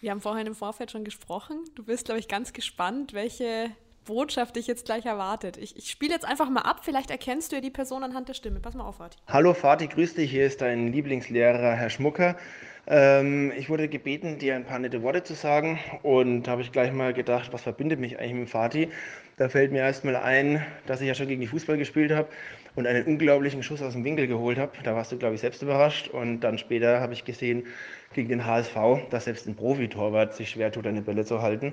[0.00, 1.58] Wir haben vorhin im Vorfeld schon gesprochen.
[1.76, 3.70] Du bist, glaube ich, ganz gespannt, welche
[4.04, 5.58] Botschaft dich jetzt gleich erwartet.
[5.58, 8.34] Ich, ich spiele jetzt einfach mal ab, vielleicht erkennst du ja die Person anhand der
[8.34, 8.58] Stimme.
[8.58, 9.16] Pass mal auf, Fatih.
[9.28, 12.36] Hallo Fatih, grüß dich, hier ist dein Lieblingslehrer, Herr Schmucker.
[12.88, 16.92] Ähm, ich wurde gebeten, dir ein paar nette Worte zu sagen und habe ich gleich
[16.92, 18.88] mal gedacht, was verbindet mich eigentlich mit Fatih?
[19.36, 22.28] Da fällt mir erstmal ein, dass ich ja schon gegen die Fußball gespielt habe
[22.74, 24.72] und einen unglaublichen Schuss aus dem Winkel geholt habe.
[24.82, 27.64] Da warst du, glaube ich, selbst überrascht und dann später habe ich gesehen,
[28.14, 28.76] gegen den HSV,
[29.10, 31.72] dass selbst ein Profitorwart sich schwer tut, eine Bälle zu halten.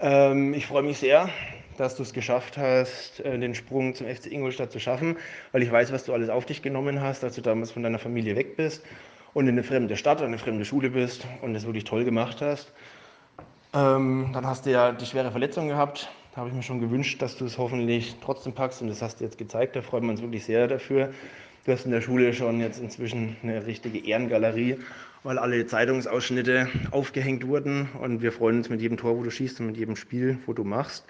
[0.00, 1.28] Ähm, ich freue mich sehr,
[1.76, 5.18] dass du es geschafft hast, äh, den Sprung zum FC Ingolstadt zu schaffen,
[5.52, 7.98] weil ich weiß, was du alles auf dich genommen hast, als du damals von deiner
[7.98, 8.82] Familie weg bist
[9.34, 12.72] und in eine fremde Stadt, eine fremde Schule bist und es wirklich toll gemacht hast.
[13.74, 16.10] Ähm, dann hast du ja die schwere Verletzung gehabt.
[16.34, 19.20] Da habe ich mir schon gewünscht, dass du es hoffentlich trotzdem packst und das hast
[19.20, 19.76] du jetzt gezeigt.
[19.76, 21.12] Da freuen wir uns wirklich sehr dafür.
[21.64, 24.78] Du hast in der Schule schon jetzt inzwischen eine richtige Ehrengalerie,
[25.22, 29.60] weil alle Zeitungsausschnitte aufgehängt wurden und wir freuen uns mit jedem Tor, wo du schießt
[29.60, 31.04] und mit jedem Spiel, wo du machst.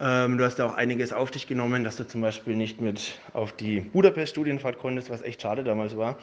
[0.00, 3.52] Ähm, du hast auch einiges auf dich genommen, dass du zum Beispiel nicht mit auf
[3.52, 6.18] die Budapest-Studienfahrt konntest, was echt schade damals war.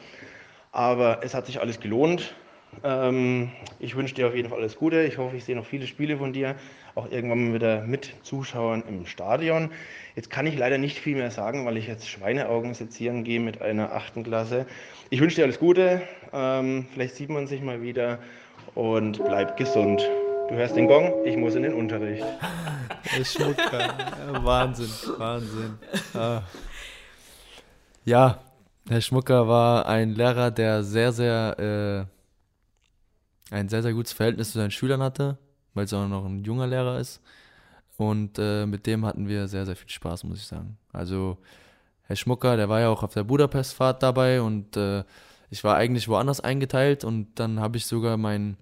[0.74, 2.34] Aber es hat sich alles gelohnt.
[2.82, 5.04] Ähm, ich wünsche dir auf jeden Fall alles Gute.
[5.04, 6.56] Ich hoffe, ich sehe noch viele Spiele von dir,
[6.96, 9.70] auch irgendwann mal wieder mit Zuschauern im Stadion.
[10.16, 13.62] Jetzt kann ich leider nicht viel mehr sagen, weil ich jetzt Schweineaugen sezieren gehe mit
[13.62, 14.66] einer achten Klasse.
[15.10, 16.02] Ich wünsche dir alles Gute.
[16.32, 18.18] Ähm, vielleicht sieht man sich mal wieder
[18.74, 20.02] und bleib gesund.
[20.48, 22.24] Du hörst den Gong, ich muss in den Unterricht.
[23.22, 23.94] Schmucker.
[24.42, 25.78] Wahnsinn, Wahnsinn.
[26.14, 26.42] Ah.
[28.04, 28.40] Ja,
[28.88, 32.08] Herr Schmucker war ein Lehrer, der sehr, sehr,
[33.50, 35.38] äh, ein sehr, sehr gutes Verhältnis zu seinen Schülern hatte,
[35.72, 37.22] weil es auch noch ein junger Lehrer ist.
[37.96, 40.76] Und äh, mit dem hatten wir sehr, sehr viel Spaß, muss ich sagen.
[40.92, 41.38] Also,
[42.02, 45.04] Herr Schmucker, der war ja auch auf der Budapestfahrt dabei und äh,
[45.48, 48.58] ich war eigentlich woanders eingeteilt und dann habe ich sogar meinen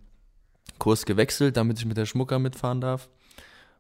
[0.78, 3.08] Kurs gewechselt, damit ich mit der Schmucker mitfahren darf.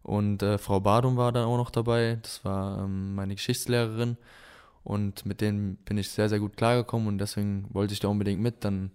[0.02, 4.16] Und äh, Frau Badum war dann auch noch dabei, das war ähm, meine Geschichtslehrerin.
[4.84, 8.40] Und mit denen bin ich sehr, sehr gut klargekommen und deswegen wollte ich da unbedingt
[8.40, 8.64] mit.
[8.64, 8.90] Dann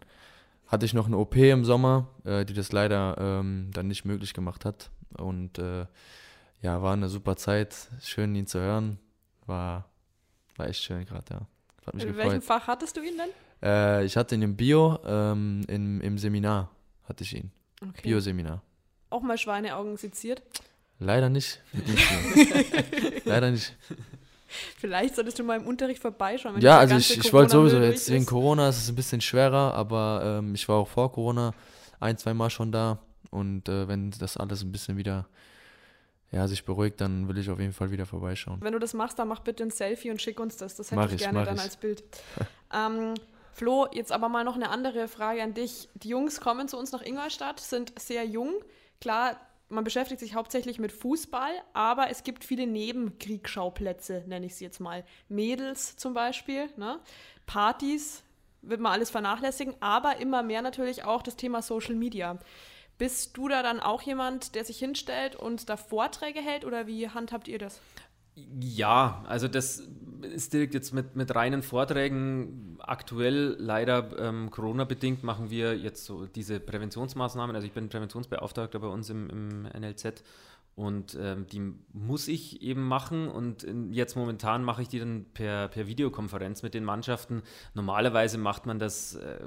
[0.68, 4.34] hatte ich noch eine OP im Sommer, äh, die das leider ähm, dann nicht möglich
[4.34, 4.92] gemacht hat.
[5.18, 5.86] Und äh,
[6.62, 7.76] ja, war eine super Zeit.
[8.02, 9.00] Schön, ihn zu hören.
[9.46, 9.90] War,
[10.58, 11.48] war echt schön gerade, ja.
[11.86, 12.26] Hat mich In gefreut.
[12.26, 13.30] welchem Fach hattest du ihn denn?
[13.64, 16.70] Äh, ich hatte ihn im Bio, ähm, im, im Seminar
[17.08, 17.52] hatte ich ihn.
[17.82, 18.02] Okay.
[18.04, 18.62] Bioseminar.
[19.10, 20.42] Auch mal Schweineaugen seziert?
[21.00, 21.62] Leider nicht.
[23.26, 23.76] Leider nicht.
[24.78, 26.60] Vielleicht solltest du mal im Unterricht vorbeischauen.
[26.62, 30.40] ja, also ich, ich wollte sowieso jetzt wegen Corona ist es ein bisschen schwerer, aber
[30.40, 31.54] ähm, ich war auch vor Corona
[32.00, 33.00] ein, zwei Mal schon da
[33.32, 35.28] und äh, wenn das alles ein bisschen wieder
[36.32, 38.60] ja, sich beruhigt, dann will ich auf jeden Fall wieder vorbeischauen.
[38.62, 40.76] Wenn du das machst, dann mach bitte ein Selfie und schick uns das.
[40.76, 41.62] Das hätte mach ich gerne dann ich.
[41.62, 42.04] als Bild.
[42.74, 43.14] ähm,
[43.54, 45.90] Flo, jetzt aber mal noch eine andere Frage an dich.
[45.96, 48.54] Die Jungs kommen zu uns nach Ingolstadt, sind sehr jung.
[49.00, 54.66] Klar, man beschäftigt sich hauptsächlich mit Fußball, aber es gibt viele Nebenkriegsschauplätze, nenne ich sie
[54.66, 55.04] jetzt mal.
[55.28, 57.00] Mädels zum Beispiel, ne?
[57.46, 58.24] Partys,
[58.62, 62.38] wird man alles vernachlässigen, aber immer mehr natürlich auch das Thema Social Media.
[62.98, 67.10] Bist du da dann auch jemand, der sich hinstellt und da Vorträge hält oder wie
[67.10, 67.80] handhabt ihr das?
[68.60, 69.84] Ja, also das
[70.22, 72.78] ist direkt jetzt mit, mit reinen Vorträgen.
[72.80, 77.56] Aktuell leider ähm, Corona-bedingt machen wir jetzt so diese Präventionsmaßnahmen.
[77.56, 80.24] Also ich bin Präventionsbeauftragter bei uns im, im NLZ
[80.78, 85.26] und ähm, die muss ich eben machen und in, jetzt momentan mache ich die dann
[85.34, 87.42] per, per Videokonferenz mit den Mannschaften.
[87.74, 89.40] Normalerweise macht man das äh,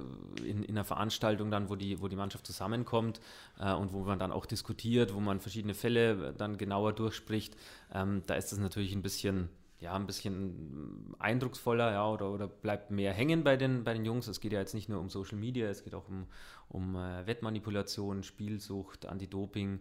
[0.44, 3.20] in, in einer Veranstaltung dann, wo die, wo die Mannschaft zusammenkommt
[3.60, 7.56] äh, und wo man dann auch diskutiert, wo man verschiedene Fälle dann genauer durchspricht.
[7.94, 12.90] Ähm, da ist das natürlich ein bisschen ja, ein bisschen eindrucksvoller, ja, oder, oder bleibt
[12.90, 14.28] mehr hängen bei den, bei den Jungs.
[14.28, 16.26] Es geht ja jetzt nicht nur um Social Media, es geht auch um,
[16.68, 19.80] um äh, Wettmanipulation, Spielsucht, Anti-Doping,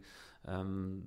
[0.49, 1.03] ähm,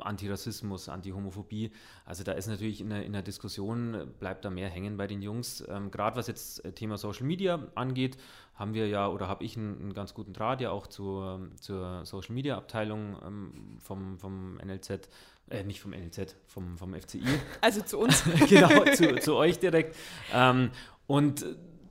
[0.00, 1.70] Antirassismus, Antihomophobie.
[2.04, 5.22] Also da ist natürlich in der, in der Diskussion, bleibt da mehr hängen bei den
[5.22, 5.64] Jungs.
[5.68, 8.16] Ähm, Gerade was jetzt äh, Thema Social Media angeht,
[8.54, 12.04] haben wir ja oder habe ich einen, einen, ganz guten Draht ja auch zur, zur
[12.04, 15.08] Social Media Abteilung ähm, vom, vom NLZ
[15.48, 17.22] äh, nicht vom NLZ, vom, vom FCI.
[17.60, 18.24] Also zu uns.
[18.48, 19.94] genau, zu, zu, euch direkt.
[20.32, 20.70] Ähm,
[21.06, 21.44] und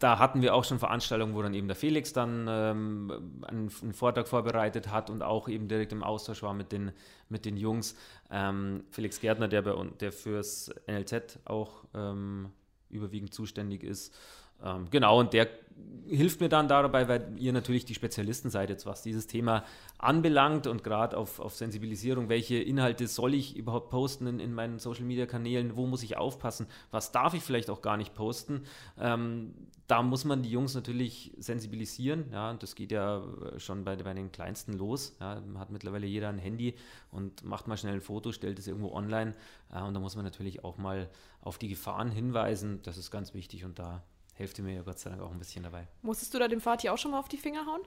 [0.05, 3.91] da hatten wir auch schon Veranstaltungen, wo dann eben der Felix dann ähm, einen, einen,
[3.91, 6.91] Vortrag vorbereitet hat und auch eben direkt im Austausch war mit den,
[7.27, 7.95] mit den Jungs.
[8.29, 12.51] Ähm, Felix Gärtner, der, bei, der fürs NLZ auch ähm,
[12.91, 14.15] überwiegend zuständig ist.
[14.65, 15.47] Ähm, genau, und der
[16.07, 19.63] hilft mir dann dabei, weil ihr natürlich die Spezialisten seid jetzt, was dieses Thema
[19.97, 24.77] anbelangt und gerade auf, auf Sensibilisierung, welche Inhalte soll ich überhaupt posten in, in meinen
[24.77, 28.63] Social-Media-Kanälen, wo muss ich aufpassen, was darf ich vielleicht auch gar nicht posten.
[28.99, 29.53] Ähm,
[29.87, 33.23] da muss man die Jungs natürlich sensibilisieren, ja, und das geht ja
[33.57, 35.15] schon bei, bei den Kleinsten los.
[35.19, 36.75] Ja, hat mittlerweile jeder ein Handy
[37.11, 39.35] und macht mal schnell ein Foto, stellt es irgendwo online
[39.71, 41.09] äh, und da muss man natürlich auch mal
[41.41, 44.03] auf die Gefahren hinweisen, das ist ganz wichtig und da
[44.35, 45.87] hilft mir ja Gott sei Dank auch ein bisschen dabei.
[46.01, 47.81] Musstest du da dem Vati auch schon mal auf die Finger hauen?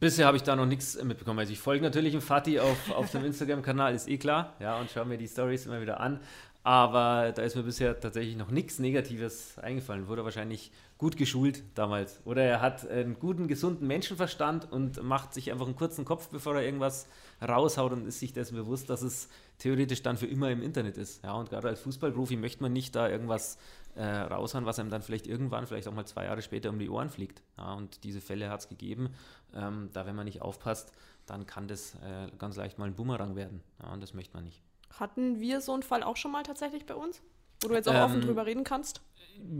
[0.00, 1.40] Bisher habe ich da noch nichts mitbekommen.
[1.40, 4.90] Also ich folge natürlich dem Fatih auf, auf dem Instagram-Kanal, ist eh klar, ja, und
[4.90, 6.20] schaue mir die Stories immer wieder an.
[6.62, 10.06] Aber da ist mir bisher tatsächlich noch nichts Negatives eingefallen.
[10.06, 12.20] Wurde wahrscheinlich gut geschult damals.
[12.24, 16.56] Oder er hat einen guten, gesunden Menschenverstand und macht sich einfach einen kurzen Kopf, bevor
[16.56, 17.06] er irgendwas
[17.40, 21.24] raushaut und ist sich dessen bewusst, dass es theoretisch dann für immer im Internet ist.
[21.24, 23.56] Ja, und gerade als Fußballprofi möchte man nicht da irgendwas
[23.98, 26.88] äh, raushauen, was einem dann vielleicht irgendwann, vielleicht auch mal zwei Jahre später um die
[26.88, 27.42] Ohren fliegt.
[27.56, 29.10] Ja, und diese Fälle hat es gegeben.
[29.54, 30.92] Ähm, da, wenn man nicht aufpasst,
[31.26, 33.60] dann kann das äh, ganz leicht mal ein Bumerang werden.
[33.82, 34.62] Ja, und das möchte man nicht.
[34.98, 37.20] Hatten wir so einen Fall auch schon mal tatsächlich bei uns?
[37.62, 39.00] Wo du jetzt auch ähm, offen drüber reden kannst?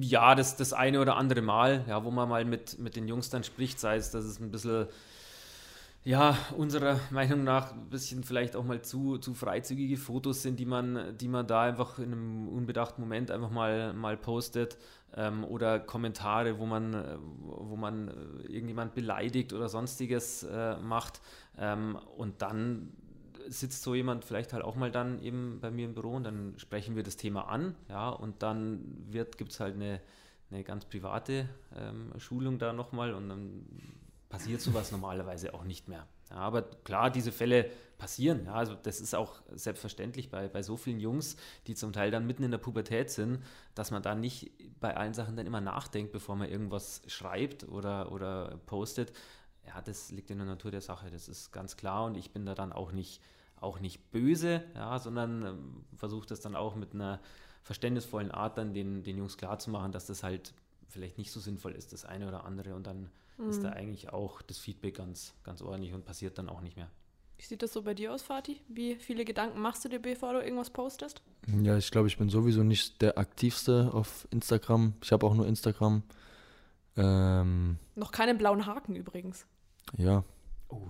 [0.01, 3.31] Ja, das, das eine oder andere Mal, ja, wo man mal mit, mit den Jungs
[3.31, 4.87] dann spricht, sei es, dass es ein bisschen
[6.05, 10.65] ja, unserer Meinung nach ein bisschen vielleicht auch mal zu, zu freizügige Fotos sind, die
[10.65, 14.79] man, die man da einfach in einem unbedachten Moment einfach mal, mal postet
[15.15, 18.09] ähm, oder Kommentare, wo man, wo man
[18.49, 21.21] irgendjemand beleidigt oder sonstiges äh, macht
[21.59, 22.93] ähm, und dann
[23.49, 26.55] sitzt so jemand vielleicht halt auch mal dann eben bei mir im Büro und dann
[26.59, 30.01] sprechen wir das Thema an, ja, und dann gibt es halt eine,
[30.51, 33.67] eine ganz private ähm, Schulung da nochmal und dann
[34.29, 36.07] passiert sowas normalerweise auch nicht mehr.
[36.31, 38.45] Ja, aber klar, diese Fälle passieren.
[38.45, 42.27] Ja, also das ist auch selbstverständlich bei, bei so vielen Jungs, die zum Teil dann
[42.27, 43.43] mitten in der Pubertät sind,
[43.75, 48.13] dass man da nicht bei allen Sachen dann immer nachdenkt, bevor man irgendwas schreibt oder,
[48.13, 49.13] oder postet.
[49.67, 52.47] Ja, das liegt in der Natur der Sache, das ist ganz klar und ich bin
[52.47, 53.21] da dann auch nicht,
[53.57, 57.21] auch nicht böse, ja, sondern ähm, versuche das dann auch mit einer
[57.63, 60.55] verständnisvollen Art dann den, den Jungs klarzumachen, dass das halt
[60.89, 63.51] vielleicht nicht so sinnvoll ist, das eine oder andere und dann mhm.
[63.51, 66.89] ist da eigentlich auch das Feedback ganz, ganz ordentlich und passiert dann auch nicht mehr.
[67.39, 68.61] Wie sieht das so bei dir aus, Fatih?
[68.69, 71.23] Wie viele Gedanken machst du dir, bevor du irgendwas postest?
[71.63, 74.95] Ja, ich glaube, ich bin sowieso nicht der aktivste auf Instagram.
[75.03, 76.03] Ich habe auch nur Instagram.
[76.97, 79.47] Ähm, Noch keinen blauen Haken übrigens.
[79.97, 80.25] Ja.
[80.69, 80.89] Oh.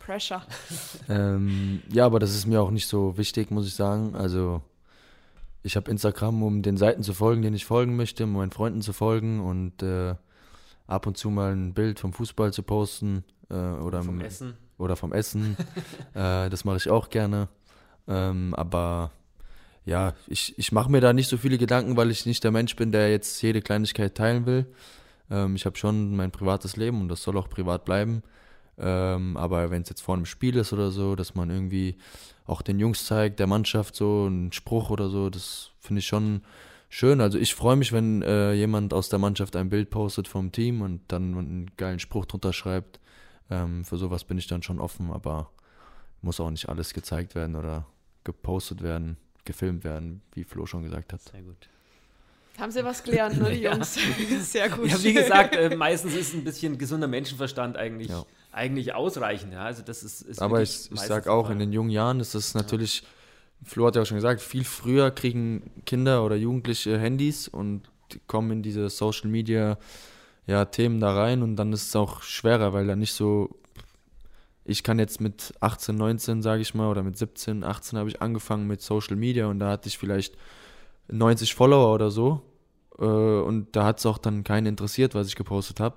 [0.00, 0.42] Pressure.
[1.08, 4.16] ähm, ja, aber das ist mir auch nicht so wichtig, muss ich sagen.
[4.16, 4.62] Also
[5.62, 8.82] ich habe Instagram, um den Seiten zu folgen, denen ich folgen möchte, um meinen Freunden
[8.82, 10.16] zu folgen und äh,
[10.86, 14.54] ab und zu mal ein Bild vom Fußball zu posten äh, oder vom Essen.
[14.78, 15.56] Oder vom Essen.
[16.14, 17.48] äh, das mache ich auch gerne.
[18.08, 19.10] Ähm, aber
[19.84, 22.76] ja, ich, ich mache mir da nicht so viele Gedanken, weil ich nicht der Mensch
[22.76, 24.66] bin, der jetzt jede Kleinigkeit teilen will.
[25.30, 28.22] Ähm, ich habe schon mein privates Leben und das soll auch privat bleiben.
[28.78, 31.96] Ähm, aber wenn es jetzt vor einem Spiel ist oder so, dass man irgendwie
[32.46, 36.42] auch den Jungs zeigt, der Mannschaft so einen Spruch oder so, das finde ich schon
[36.88, 37.20] schön.
[37.20, 40.82] Also ich freue mich, wenn äh, jemand aus der Mannschaft ein Bild postet vom Team
[40.82, 43.00] und dann einen geilen Spruch drunter schreibt.
[43.50, 45.50] Ähm, für sowas bin ich dann schon offen, aber
[46.22, 47.86] muss auch nicht alles gezeigt werden oder
[48.24, 51.20] gepostet werden, gefilmt werden, wie Flo schon gesagt hat.
[51.22, 51.68] Sehr gut.
[52.58, 53.96] Haben sie was gelernt, ne, die Jungs?
[53.96, 54.40] Ja.
[54.40, 54.88] Sehr gut.
[54.88, 58.24] Ja, wie gesagt, äh, meistens ist ein bisschen gesunder Menschenverstand eigentlich, ja.
[58.50, 59.52] eigentlich ausreichend.
[59.52, 62.34] Ja, also das ist, ist Aber ich, ich sage auch, in den jungen Jahren ist
[62.34, 63.08] das natürlich ja
[63.62, 67.82] Flo hat ja auch schon gesagt, viel früher kriegen Kinder oder Jugendliche Handys und
[68.26, 69.78] kommen in diese Social Media
[70.46, 73.50] ja, Themen da rein und dann ist es auch schwerer, weil da nicht so.
[74.64, 78.20] Ich kann jetzt mit 18, 19, sage ich mal, oder mit 17, 18 habe ich
[78.20, 80.36] angefangen mit Social Media und da hatte ich vielleicht
[81.08, 82.42] 90 Follower oder so.
[82.98, 85.96] Äh, und da hat es auch dann keinen interessiert, was ich gepostet habe.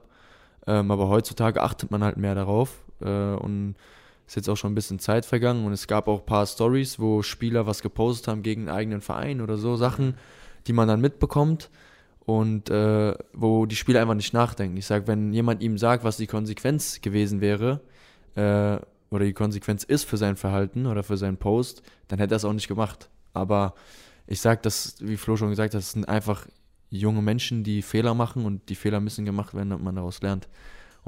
[0.68, 3.76] Ähm, aber heutzutage achtet man halt mehr darauf äh, und
[4.30, 7.00] ist jetzt auch schon ein bisschen Zeit vergangen und es gab auch ein paar Stories,
[7.00, 10.16] wo Spieler was gepostet haben gegen einen eigenen Verein oder so Sachen,
[10.68, 11.72] die man dann mitbekommt
[12.28, 14.78] und äh, wo die Spieler einfach nicht nachdenken.
[14.78, 17.82] Ich sage, wenn jemand ihm sagt, was die Konsequenz gewesen wäre
[18.36, 18.78] äh,
[19.10, 22.46] oder die Konsequenz ist für sein Verhalten oder für seinen Post, dann hätte er es
[22.46, 23.10] auch nicht gemacht.
[23.34, 23.74] Aber
[24.28, 26.46] ich sage, das, wie Flo schon gesagt hat, das sind einfach
[26.92, 30.48] junge Menschen, die Fehler machen und die Fehler müssen gemacht werden, damit man daraus lernt.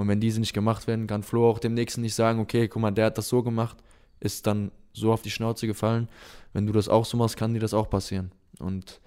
[0.01, 2.81] Und wenn diese nicht gemacht werden, kann Flo auch dem Nächsten nicht sagen, okay, guck
[2.81, 3.77] mal, der hat das so gemacht,
[4.19, 6.09] ist dann so auf die Schnauze gefallen.
[6.53, 8.31] Wenn du das auch so machst, kann dir das auch passieren.
[8.57, 8.99] Und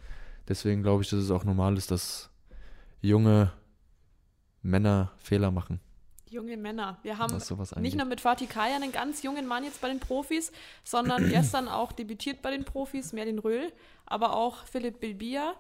[0.47, 2.31] deswegen glaube ich, dass es auch normal ist, dass
[3.01, 3.51] junge
[4.63, 5.81] Männer Fehler machen.
[6.31, 7.01] Junge Männer.
[7.03, 7.43] Wir haben
[7.81, 10.53] nicht nur mit Fatih Kaya einen ganz jungen Mann jetzt bei den Profis,
[10.85, 13.73] sondern gestern auch debütiert bei den Profis, Merlin Röhl,
[14.07, 15.55] aber auch Philipp Bilbia,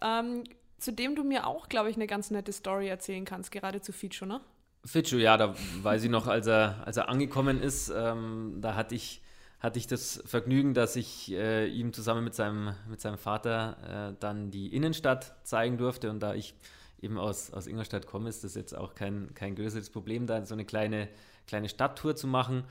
[0.00, 0.44] ähm,
[0.78, 3.92] zu dem du mir auch, glaube ich, eine ganz nette Story erzählen kannst, gerade zu
[3.92, 4.40] Ficho, ne?
[4.84, 8.94] Fitschu, ja, da weiß ich noch, als er, als er angekommen ist, ähm, da hatte
[8.94, 9.22] ich,
[9.60, 14.16] hatte ich das Vergnügen, dass ich äh, ihm zusammen mit seinem, mit seinem Vater äh,
[14.20, 16.10] dann die Innenstadt zeigen durfte.
[16.10, 16.54] Und da ich
[17.00, 20.54] eben aus, aus Ingolstadt komme, ist das jetzt auch kein, kein größeres Problem, da so
[20.54, 21.08] eine kleine,
[21.46, 22.64] kleine Stadttour zu machen.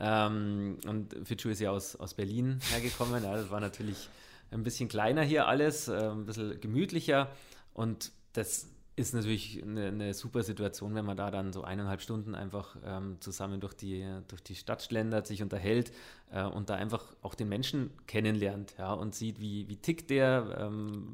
[0.00, 3.22] Ähm, und Fitschu ist ja aus, aus Berlin hergekommen.
[3.22, 4.08] Ja, das war natürlich
[4.50, 7.28] ein bisschen kleiner hier alles, äh, ein bisschen gemütlicher.
[7.74, 12.34] Und das ist natürlich eine, eine, super Situation, wenn man da dann so eineinhalb Stunden
[12.34, 15.92] einfach ähm, zusammen durch die, durch die Stadt schlendert, sich unterhält
[16.30, 20.56] äh, und da einfach auch den Menschen kennenlernt ja, und sieht, wie, wie tickt der,
[20.58, 21.08] ähm,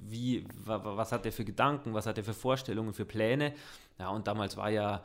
[0.00, 3.54] wie, was hat der für Gedanken, was hat er für Vorstellungen, für Pläne.
[3.98, 5.02] Ja, und damals war ja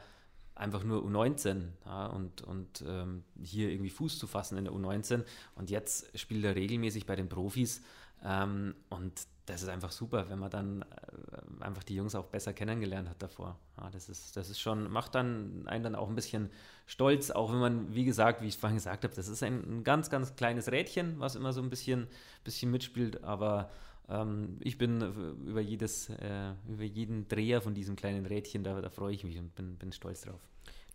[0.53, 5.23] einfach nur U19 ja, und, und ähm, hier irgendwie Fuß zu fassen in der U19
[5.55, 7.81] und jetzt spielt er regelmäßig bei den Profis
[8.23, 9.13] ähm, und
[9.47, 13.21] das ist einfach super, wenn man dann äh, einfach die Jungs auch besser kennengelernt hat
[13.21, 13.57] davor.
[13.77, 16.51] Ja, das ist, das ist schon, macht dann einen dann auch ein bisschen
[16.85, 19.83] stolz, auch wenn man, wie gesagt, wie ich vorhin gesagt habe, das ist ein, ein
[19.83, 22.07] ganz, ganz kleines Rädchen, was immer so ein bisschen,
[22.43, 23.71] bisschen mitspielt, aber
[24.09, 25.01] ähm, ich bin
[25.45, 29.39] über jedes, äh, über jeden Dreher von diesem kleinen Rädchen, da, da freue ich mich
[29.39, 30.41] und bin, bin stolz drauf.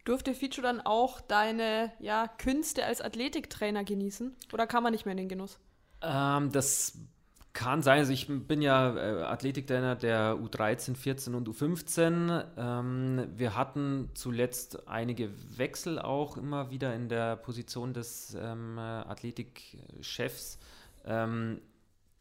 [0.04, 4.34] Durfte Fichu dann auch deine ja, Künste als Athletiktrainer genießen?
[4.52, 5.58] Oder kam man nicht mehr in den Genuss?
[6.02, 6.98] Ähm, das
[7.52, 12.44] kann sein, also ich bin ja äh, Athletiktrainer der U13, 14 und U15.
[12.56, 20.58] Ähm, wir hatten zuletzt einige Wechsel auch immer wieder in der Position des ähm, Athletikchefs.
[21.04, 21.60] Ähm,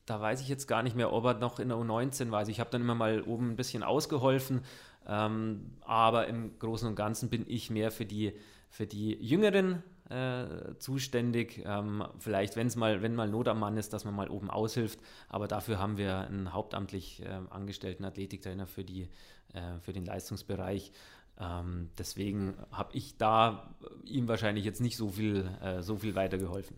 [0.06, 2.40] da weiß ich jetzt gar nicht mehr, ob er noch in der U19 war.
[2.40, 4.62] Also ich habe dann immer mal oben ein bisschen ausgeholfen,
[5.08, 8.34] ähm, aber im Großen und Ganzen bin ich mehr für die,
[8.70, 11.64] für die Jüngeren äh, zuständig.
[11.66, 15.00] Ähm, vielleicht, wenn's mal, wenn mal Not am Mann ist, dass man mal oben aushilft.
[15.30, 19.10] Aber dafür haben wir einen hauptamtlich äh, angestellten Athletiktrainer für, die,
[19.54, 20.92] äh, für den Leistungsbereich.
[21.40, 26.76] Ähm, deswegen habe ich da ihm wahrscheinlich jetzt nicht so viel, äh, so viel weitergeholfen.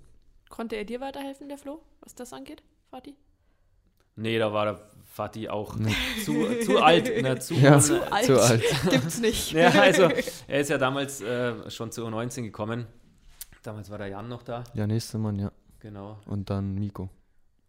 [0.49, 2.61] Konnte er dir weiterhelfen, der Flo, was das angeht,
[2.91, 3.15] Fatih?
[4.15, 5.75] Nee, da war der Fatih auch
[6.23, 7.23] zu, zu alt.
[7.23, 8.25] Ne, zu, ja, zu, alt.
[8.25, 8.63] zu alt.
[8.91, 9.53] Gibt's nicht.
[9.53, 10.03] Ja, also
[10.47, 12.85] er ist ja damals äh, schon zu U19 gekommen
[13.63, 14.63] Damals war der Jan noch da.
[14.73, 15.51] Ja, nächste Mann, ja.
[15.79, 16.19] Genau.
[16.25, 17.09] Und dann Miko.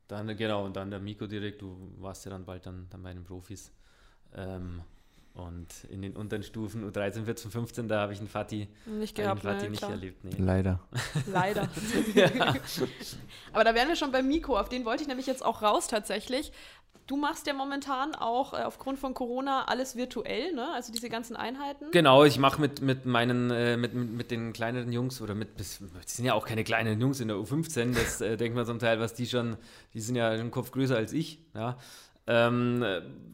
[0.09, 1.62] Dann, genau, und dann der Miko direkt.
[1.62, 3.72] Du warst ja dann bald dann, dann bei den Profis.
[4.34, 4.82] Ähm,
[5.34, 9.45] und in den unteren Stufen, U13, 14, 15, da habe ich einen Fatih nicht, gehabt,
[9.45, 10.24] einen Fatih nicht erlebt.
[10.24, 10.36] Nee.
[10.38, 10.80] Leider.
[11.32, 11.68] Leider.
[12.14, 12.55] ja.
[13.53, 15.88] Aber da wären wir schon bei Miko, auf den wollte ich nämlich jetzt auch raus
[15.88, 16.53] tatsächlich.
[17.07, 20.72] Du machst ja momentan auch äh, aufgrund von Corona alles virtuell, ne?
[20.72, 21.90] Also diese ganzen Einheiten.
[21.90, 25.78] Genau, ich mache mit, mit meinen, äh, mit, mit den kleineren Jungs oder mit, bis,
[25.80, 28.78] die sind ja auch keine kleinen Jungs in der U15, das äh, denkt man zum
[28.78, 29.59] Teil, was die schon,
[29.92, 31.76] die sind ja einen Kopf größer als ich, ja.
[32.26, 32.84] Ähm,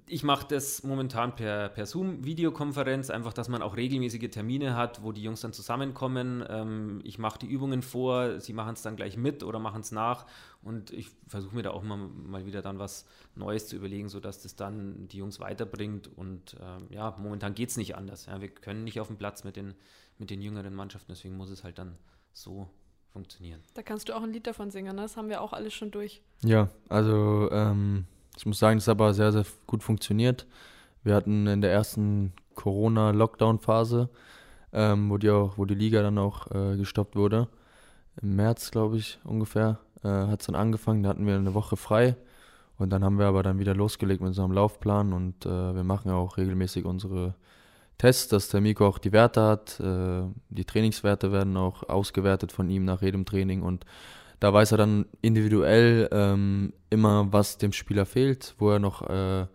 [0.07, 5.13] ich mache das momentan per, per Zoom-Videokonferenz, einfach, dass man auch regelmäßige Termine hat, wo
[5.13, 6.45] die Jungs dann zusammenkommen.
[6.49, 9.93] Ähm, ich mache die Übungen vor, sie machen es dann gleich mit oder machen es
[9.93, 10.27] nach
[10.63, 14.43] und ich versuche mir da auch mal, mal wieder dann was Neues zu überlegen, sodass
[14.43, 16.11] das dann die Jungs weiterbringt.
[16.19, 18.27] Und ähm, ja, momentan geht es nicht anders.
[18.27, 18.41] Ja.
[18.41, 19.75] Wir können nicht auf dem Platz mit den,
[20.19, 21.97] mit den jüngeren Mannschaften, deswegen muss es halt dann
[22.33, 22.69] so
[23.13, 23.61] funktionieren.
[23.75, 25.03] Da kannst du auch ein Lied davon singen, ne?
[25.03, 26.23] das haben wir auch alles schon durch.
[26.45, 28.07] Ja, also ähm
[28.41, 30.47] ich muss sagen, das hat aber sehr, sehr gut funktioniert.
[31.05, 34.09] Wir hatten in der ersten Corona-Lockdown-Phase,
[34.73, 37.49] ähm, wo, die wo die Liga dann auch äh, gestoppt wurde,
[38.23, 41.03] im März, glaube ich, ungefähr, äh, hat es dann angefangen.
[41.03, 42.17] Da hatten wir eine Woche frei
[42.79, 46.09] und dann haben wir aber dann wieder losgelegt mit unserem Laufplan und äh, wir machen
[46.09, 47.35] ja auch regelmäßig unsere
[47.99, 49.79] Tests, dass der Miko auch die Werte hat.
[49.81, 53.85] Äh, die Trainingswerte werden auch ausgewertet von ihm nach jedem Training und
[54.41, 59.47] da weiß er dann individuell ähm, immer, was dem Spieler fehlt, wo er noch äh,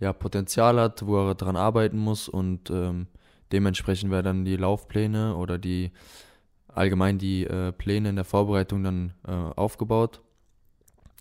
[0.00, 3.06] ja, Potenzial hat, wo er daran arbeiten muss und ähm,
[3.52, 5.92] dementsprechend werden dann die Laufpläne oder die
[6.68, 10.22] allgemein die äh, Pläne in der Vorbereitung dann äh, aufgebaut.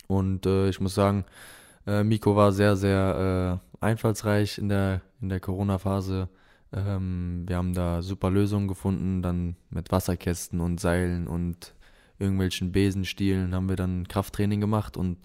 [0.07, 1.25] Und äh, ich muss sagen,
[1.85, 6.29] äh, Miko war sehr, sehr äh, einfallsreich in der, in der Corona-Phase.
[6.73, 11.73] Ähm, wir haben da super Lösungen gefunden, dann mit Wasserkästen und Seilen und
[12.21, 15.17] irgendwelchen Besenstielen haben wir dann Krafttraining gemacht und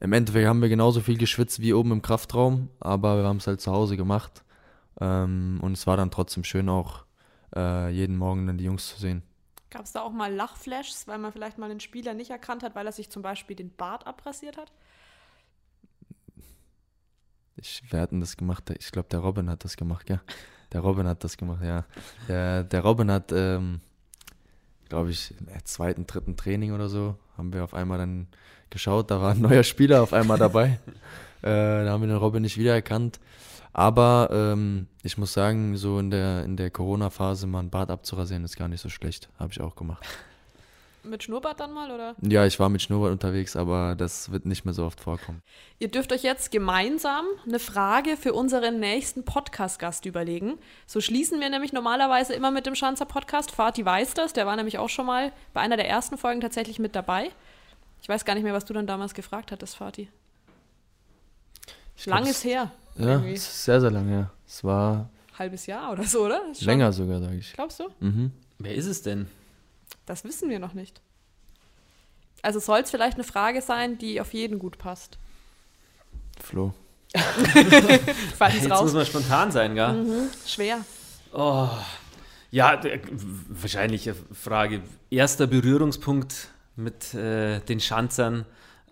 [0.00, 3.46] im Endeffekt haben wir genauso viel geschwitzt wie oben im Kraftraum, aber wir haben es
[3.46, 4.44] halt zu Hause gemacht.
[4.98, 7.04] Ähm, und es war dann trotzdem schön auch
[7.54, 9.22] äh, jeden Morgen dann die Jungs zu sehen.
[9.68, 12.74] Gab es da auch mal Lachflashs, weil man vielleicht mal einen Spieler nicht erkannt hat,
[12.74, 14.72] weil er sich zum Beispiel den Bart abrasiert hat?
[17.56, 18.70] Ich, wer hat denn das gemacht?
[18.78, 20.20] Ich glaube, der Robin hat das gemacht, ja.
[20.72, 21.84] Der Robin hat das gemacht, ja.
[22.26, 23.80] Der, der Robin hat ähm,
[24.90, 28.26] glaube ich, im zweiten, dritten Training oder so, haben wir auf einmal dann
[28.68, 30.78] geschaut, da war ein neuer Spieler auf einmal dabei.
[31.42, 33.18] äh, da haben wir den Robin nicht wiedererkannt.
[33.72, 38.44] Aber ähm, ich muss sagen, so in der, in der Corona-Phase mal ein Bart abzurasieren,
[38.44, 39.30] ist gar nicht so schlecht.
[39.38, 40.04] Habe ich auch gemacht.
[41.02, 42.14] Mit Schnurrbart dann mal, oder?
[42.20, 45.42] Ja, ich war mit Schnurrbart unterwegs, aber das wird nicht mehr so oft vorkommen.
[45.78, 50.58] Ihr dürft euch jetzt gemeinsam eine Frage für unseren nächsten Podcast-Gast überlegen.
[50.86, 53.50] So schließen wir nämlich normalerweise immer mit dem Schanzer Podcast.
[53.50, 56.78] Fatih weiß das, der war nämlich auch schon mal bei einer der ersten Folgen tatsächlich
[56.78, 57.30] mit dabei.
[58.02, 60.08] Ich weiß gar nicht mehr, was du dann damals gefragt hattest, Fatih.
[62.04, 62.70] Lang ist her.
[62.96, 63.36] Ja, irgendwie.
[63.36, 64.30] sehr, sehr lang her.
[64.46, 65.08] Es war.
[65.38, 66.42] Halbes Jahr oder so, oder?
[66.60, 67.52] Länger sogar, sage ich.
[67.54, 67.84] Glaubst du?
[68.00, 68.32] Mhm.
[68.58, 69.28] Wer ist es denn?
[70.06, 71.00] Das wissen wir noch nicht.
[72.42, 75.18] Also soll es vielleicht eine Frage sein, die auf jeden gut passt.
[76.40, 76.72] Flo.
[77.14, 78.82] Jetzt raus.
[78.82, 79.92] muss man spontan sein, gell?
[79.92, 80.84] Mhm, schwer.
[81.32, 81.68] Oh.
[82.50, 82.80] Ja,
[83.48, 84.82] wahrscheinlich Frage.
[85.10, 88.46] Erster Berührungspunkt mit äh, den Schanzern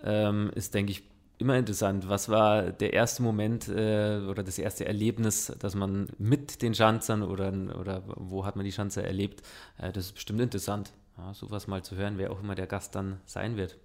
[0.04, 1.02] ähm, ist, denke ich,
[1.38, 2.08] immer interessant.
[2.08, 7.22] Was war der erste Moment äh, oder das erste Erlebnis, dass man mit den Schanzern
[7.22, 9.42] oder, oder wo hat man die Schanzer erlebt?
[9.78, 10.92] Äh, das ist bestimmt interessant.
[11.16, 13.76] Ja, sowas mal zu hören, wer auch immer der Gast dann sein wird.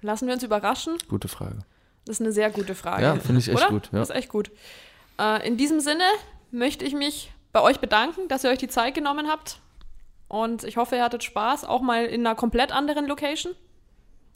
[0.00, 0.96] Lassen wir uns überraschen.
[1.08, 1.58] Gute Frage.
[2.04, 3.02] Das ist eine sehr gute Frage.
[3.02, 3.68] Ja, finde ich echt Oder?
[3.68, 3.90] gut.
[3.92, 3.98] Ja.
[3.98, 4.50] Das ist echt gut.
[5.18, 6.04] Äh, in diesem Sinne
[6.50, 9.60] möchte ich mich bei euch bedanken, dass ihr euch die Zeit genommen habt.
[10.28, 13.54] Und ich hoffe, ihr hattet Spaß, auch mal in einer komplett anderen Location.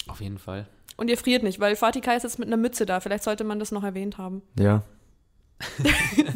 [0.08, 0.66] Auf jeden Fall.
[0.96, 3.00] Und ihr friert nicht, weil Fatih Kai ist jetzt mit einer Mütze da.
[3.00, 4.42] Vielleicht sollte man das noch erwähnt haben.
[4.58, 4.82] ja.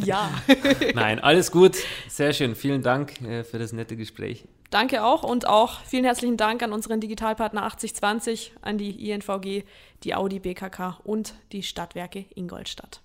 [0.04, 0.30] Ja.
[0.94, 1.76] Nein, alles gut.
[2.09, 2.54] Sehr schön.
[2.54, 4.44] Vielen Dank äh, für das nette Gespräch.
[4.70, 9.64] Danke auch und auch vielen herzlichen Dank an unseren Digitalpartner 8020, an die INVG,
[10.02, 13.00] die Audi BKK und die Stadtwerke Ingolstadt.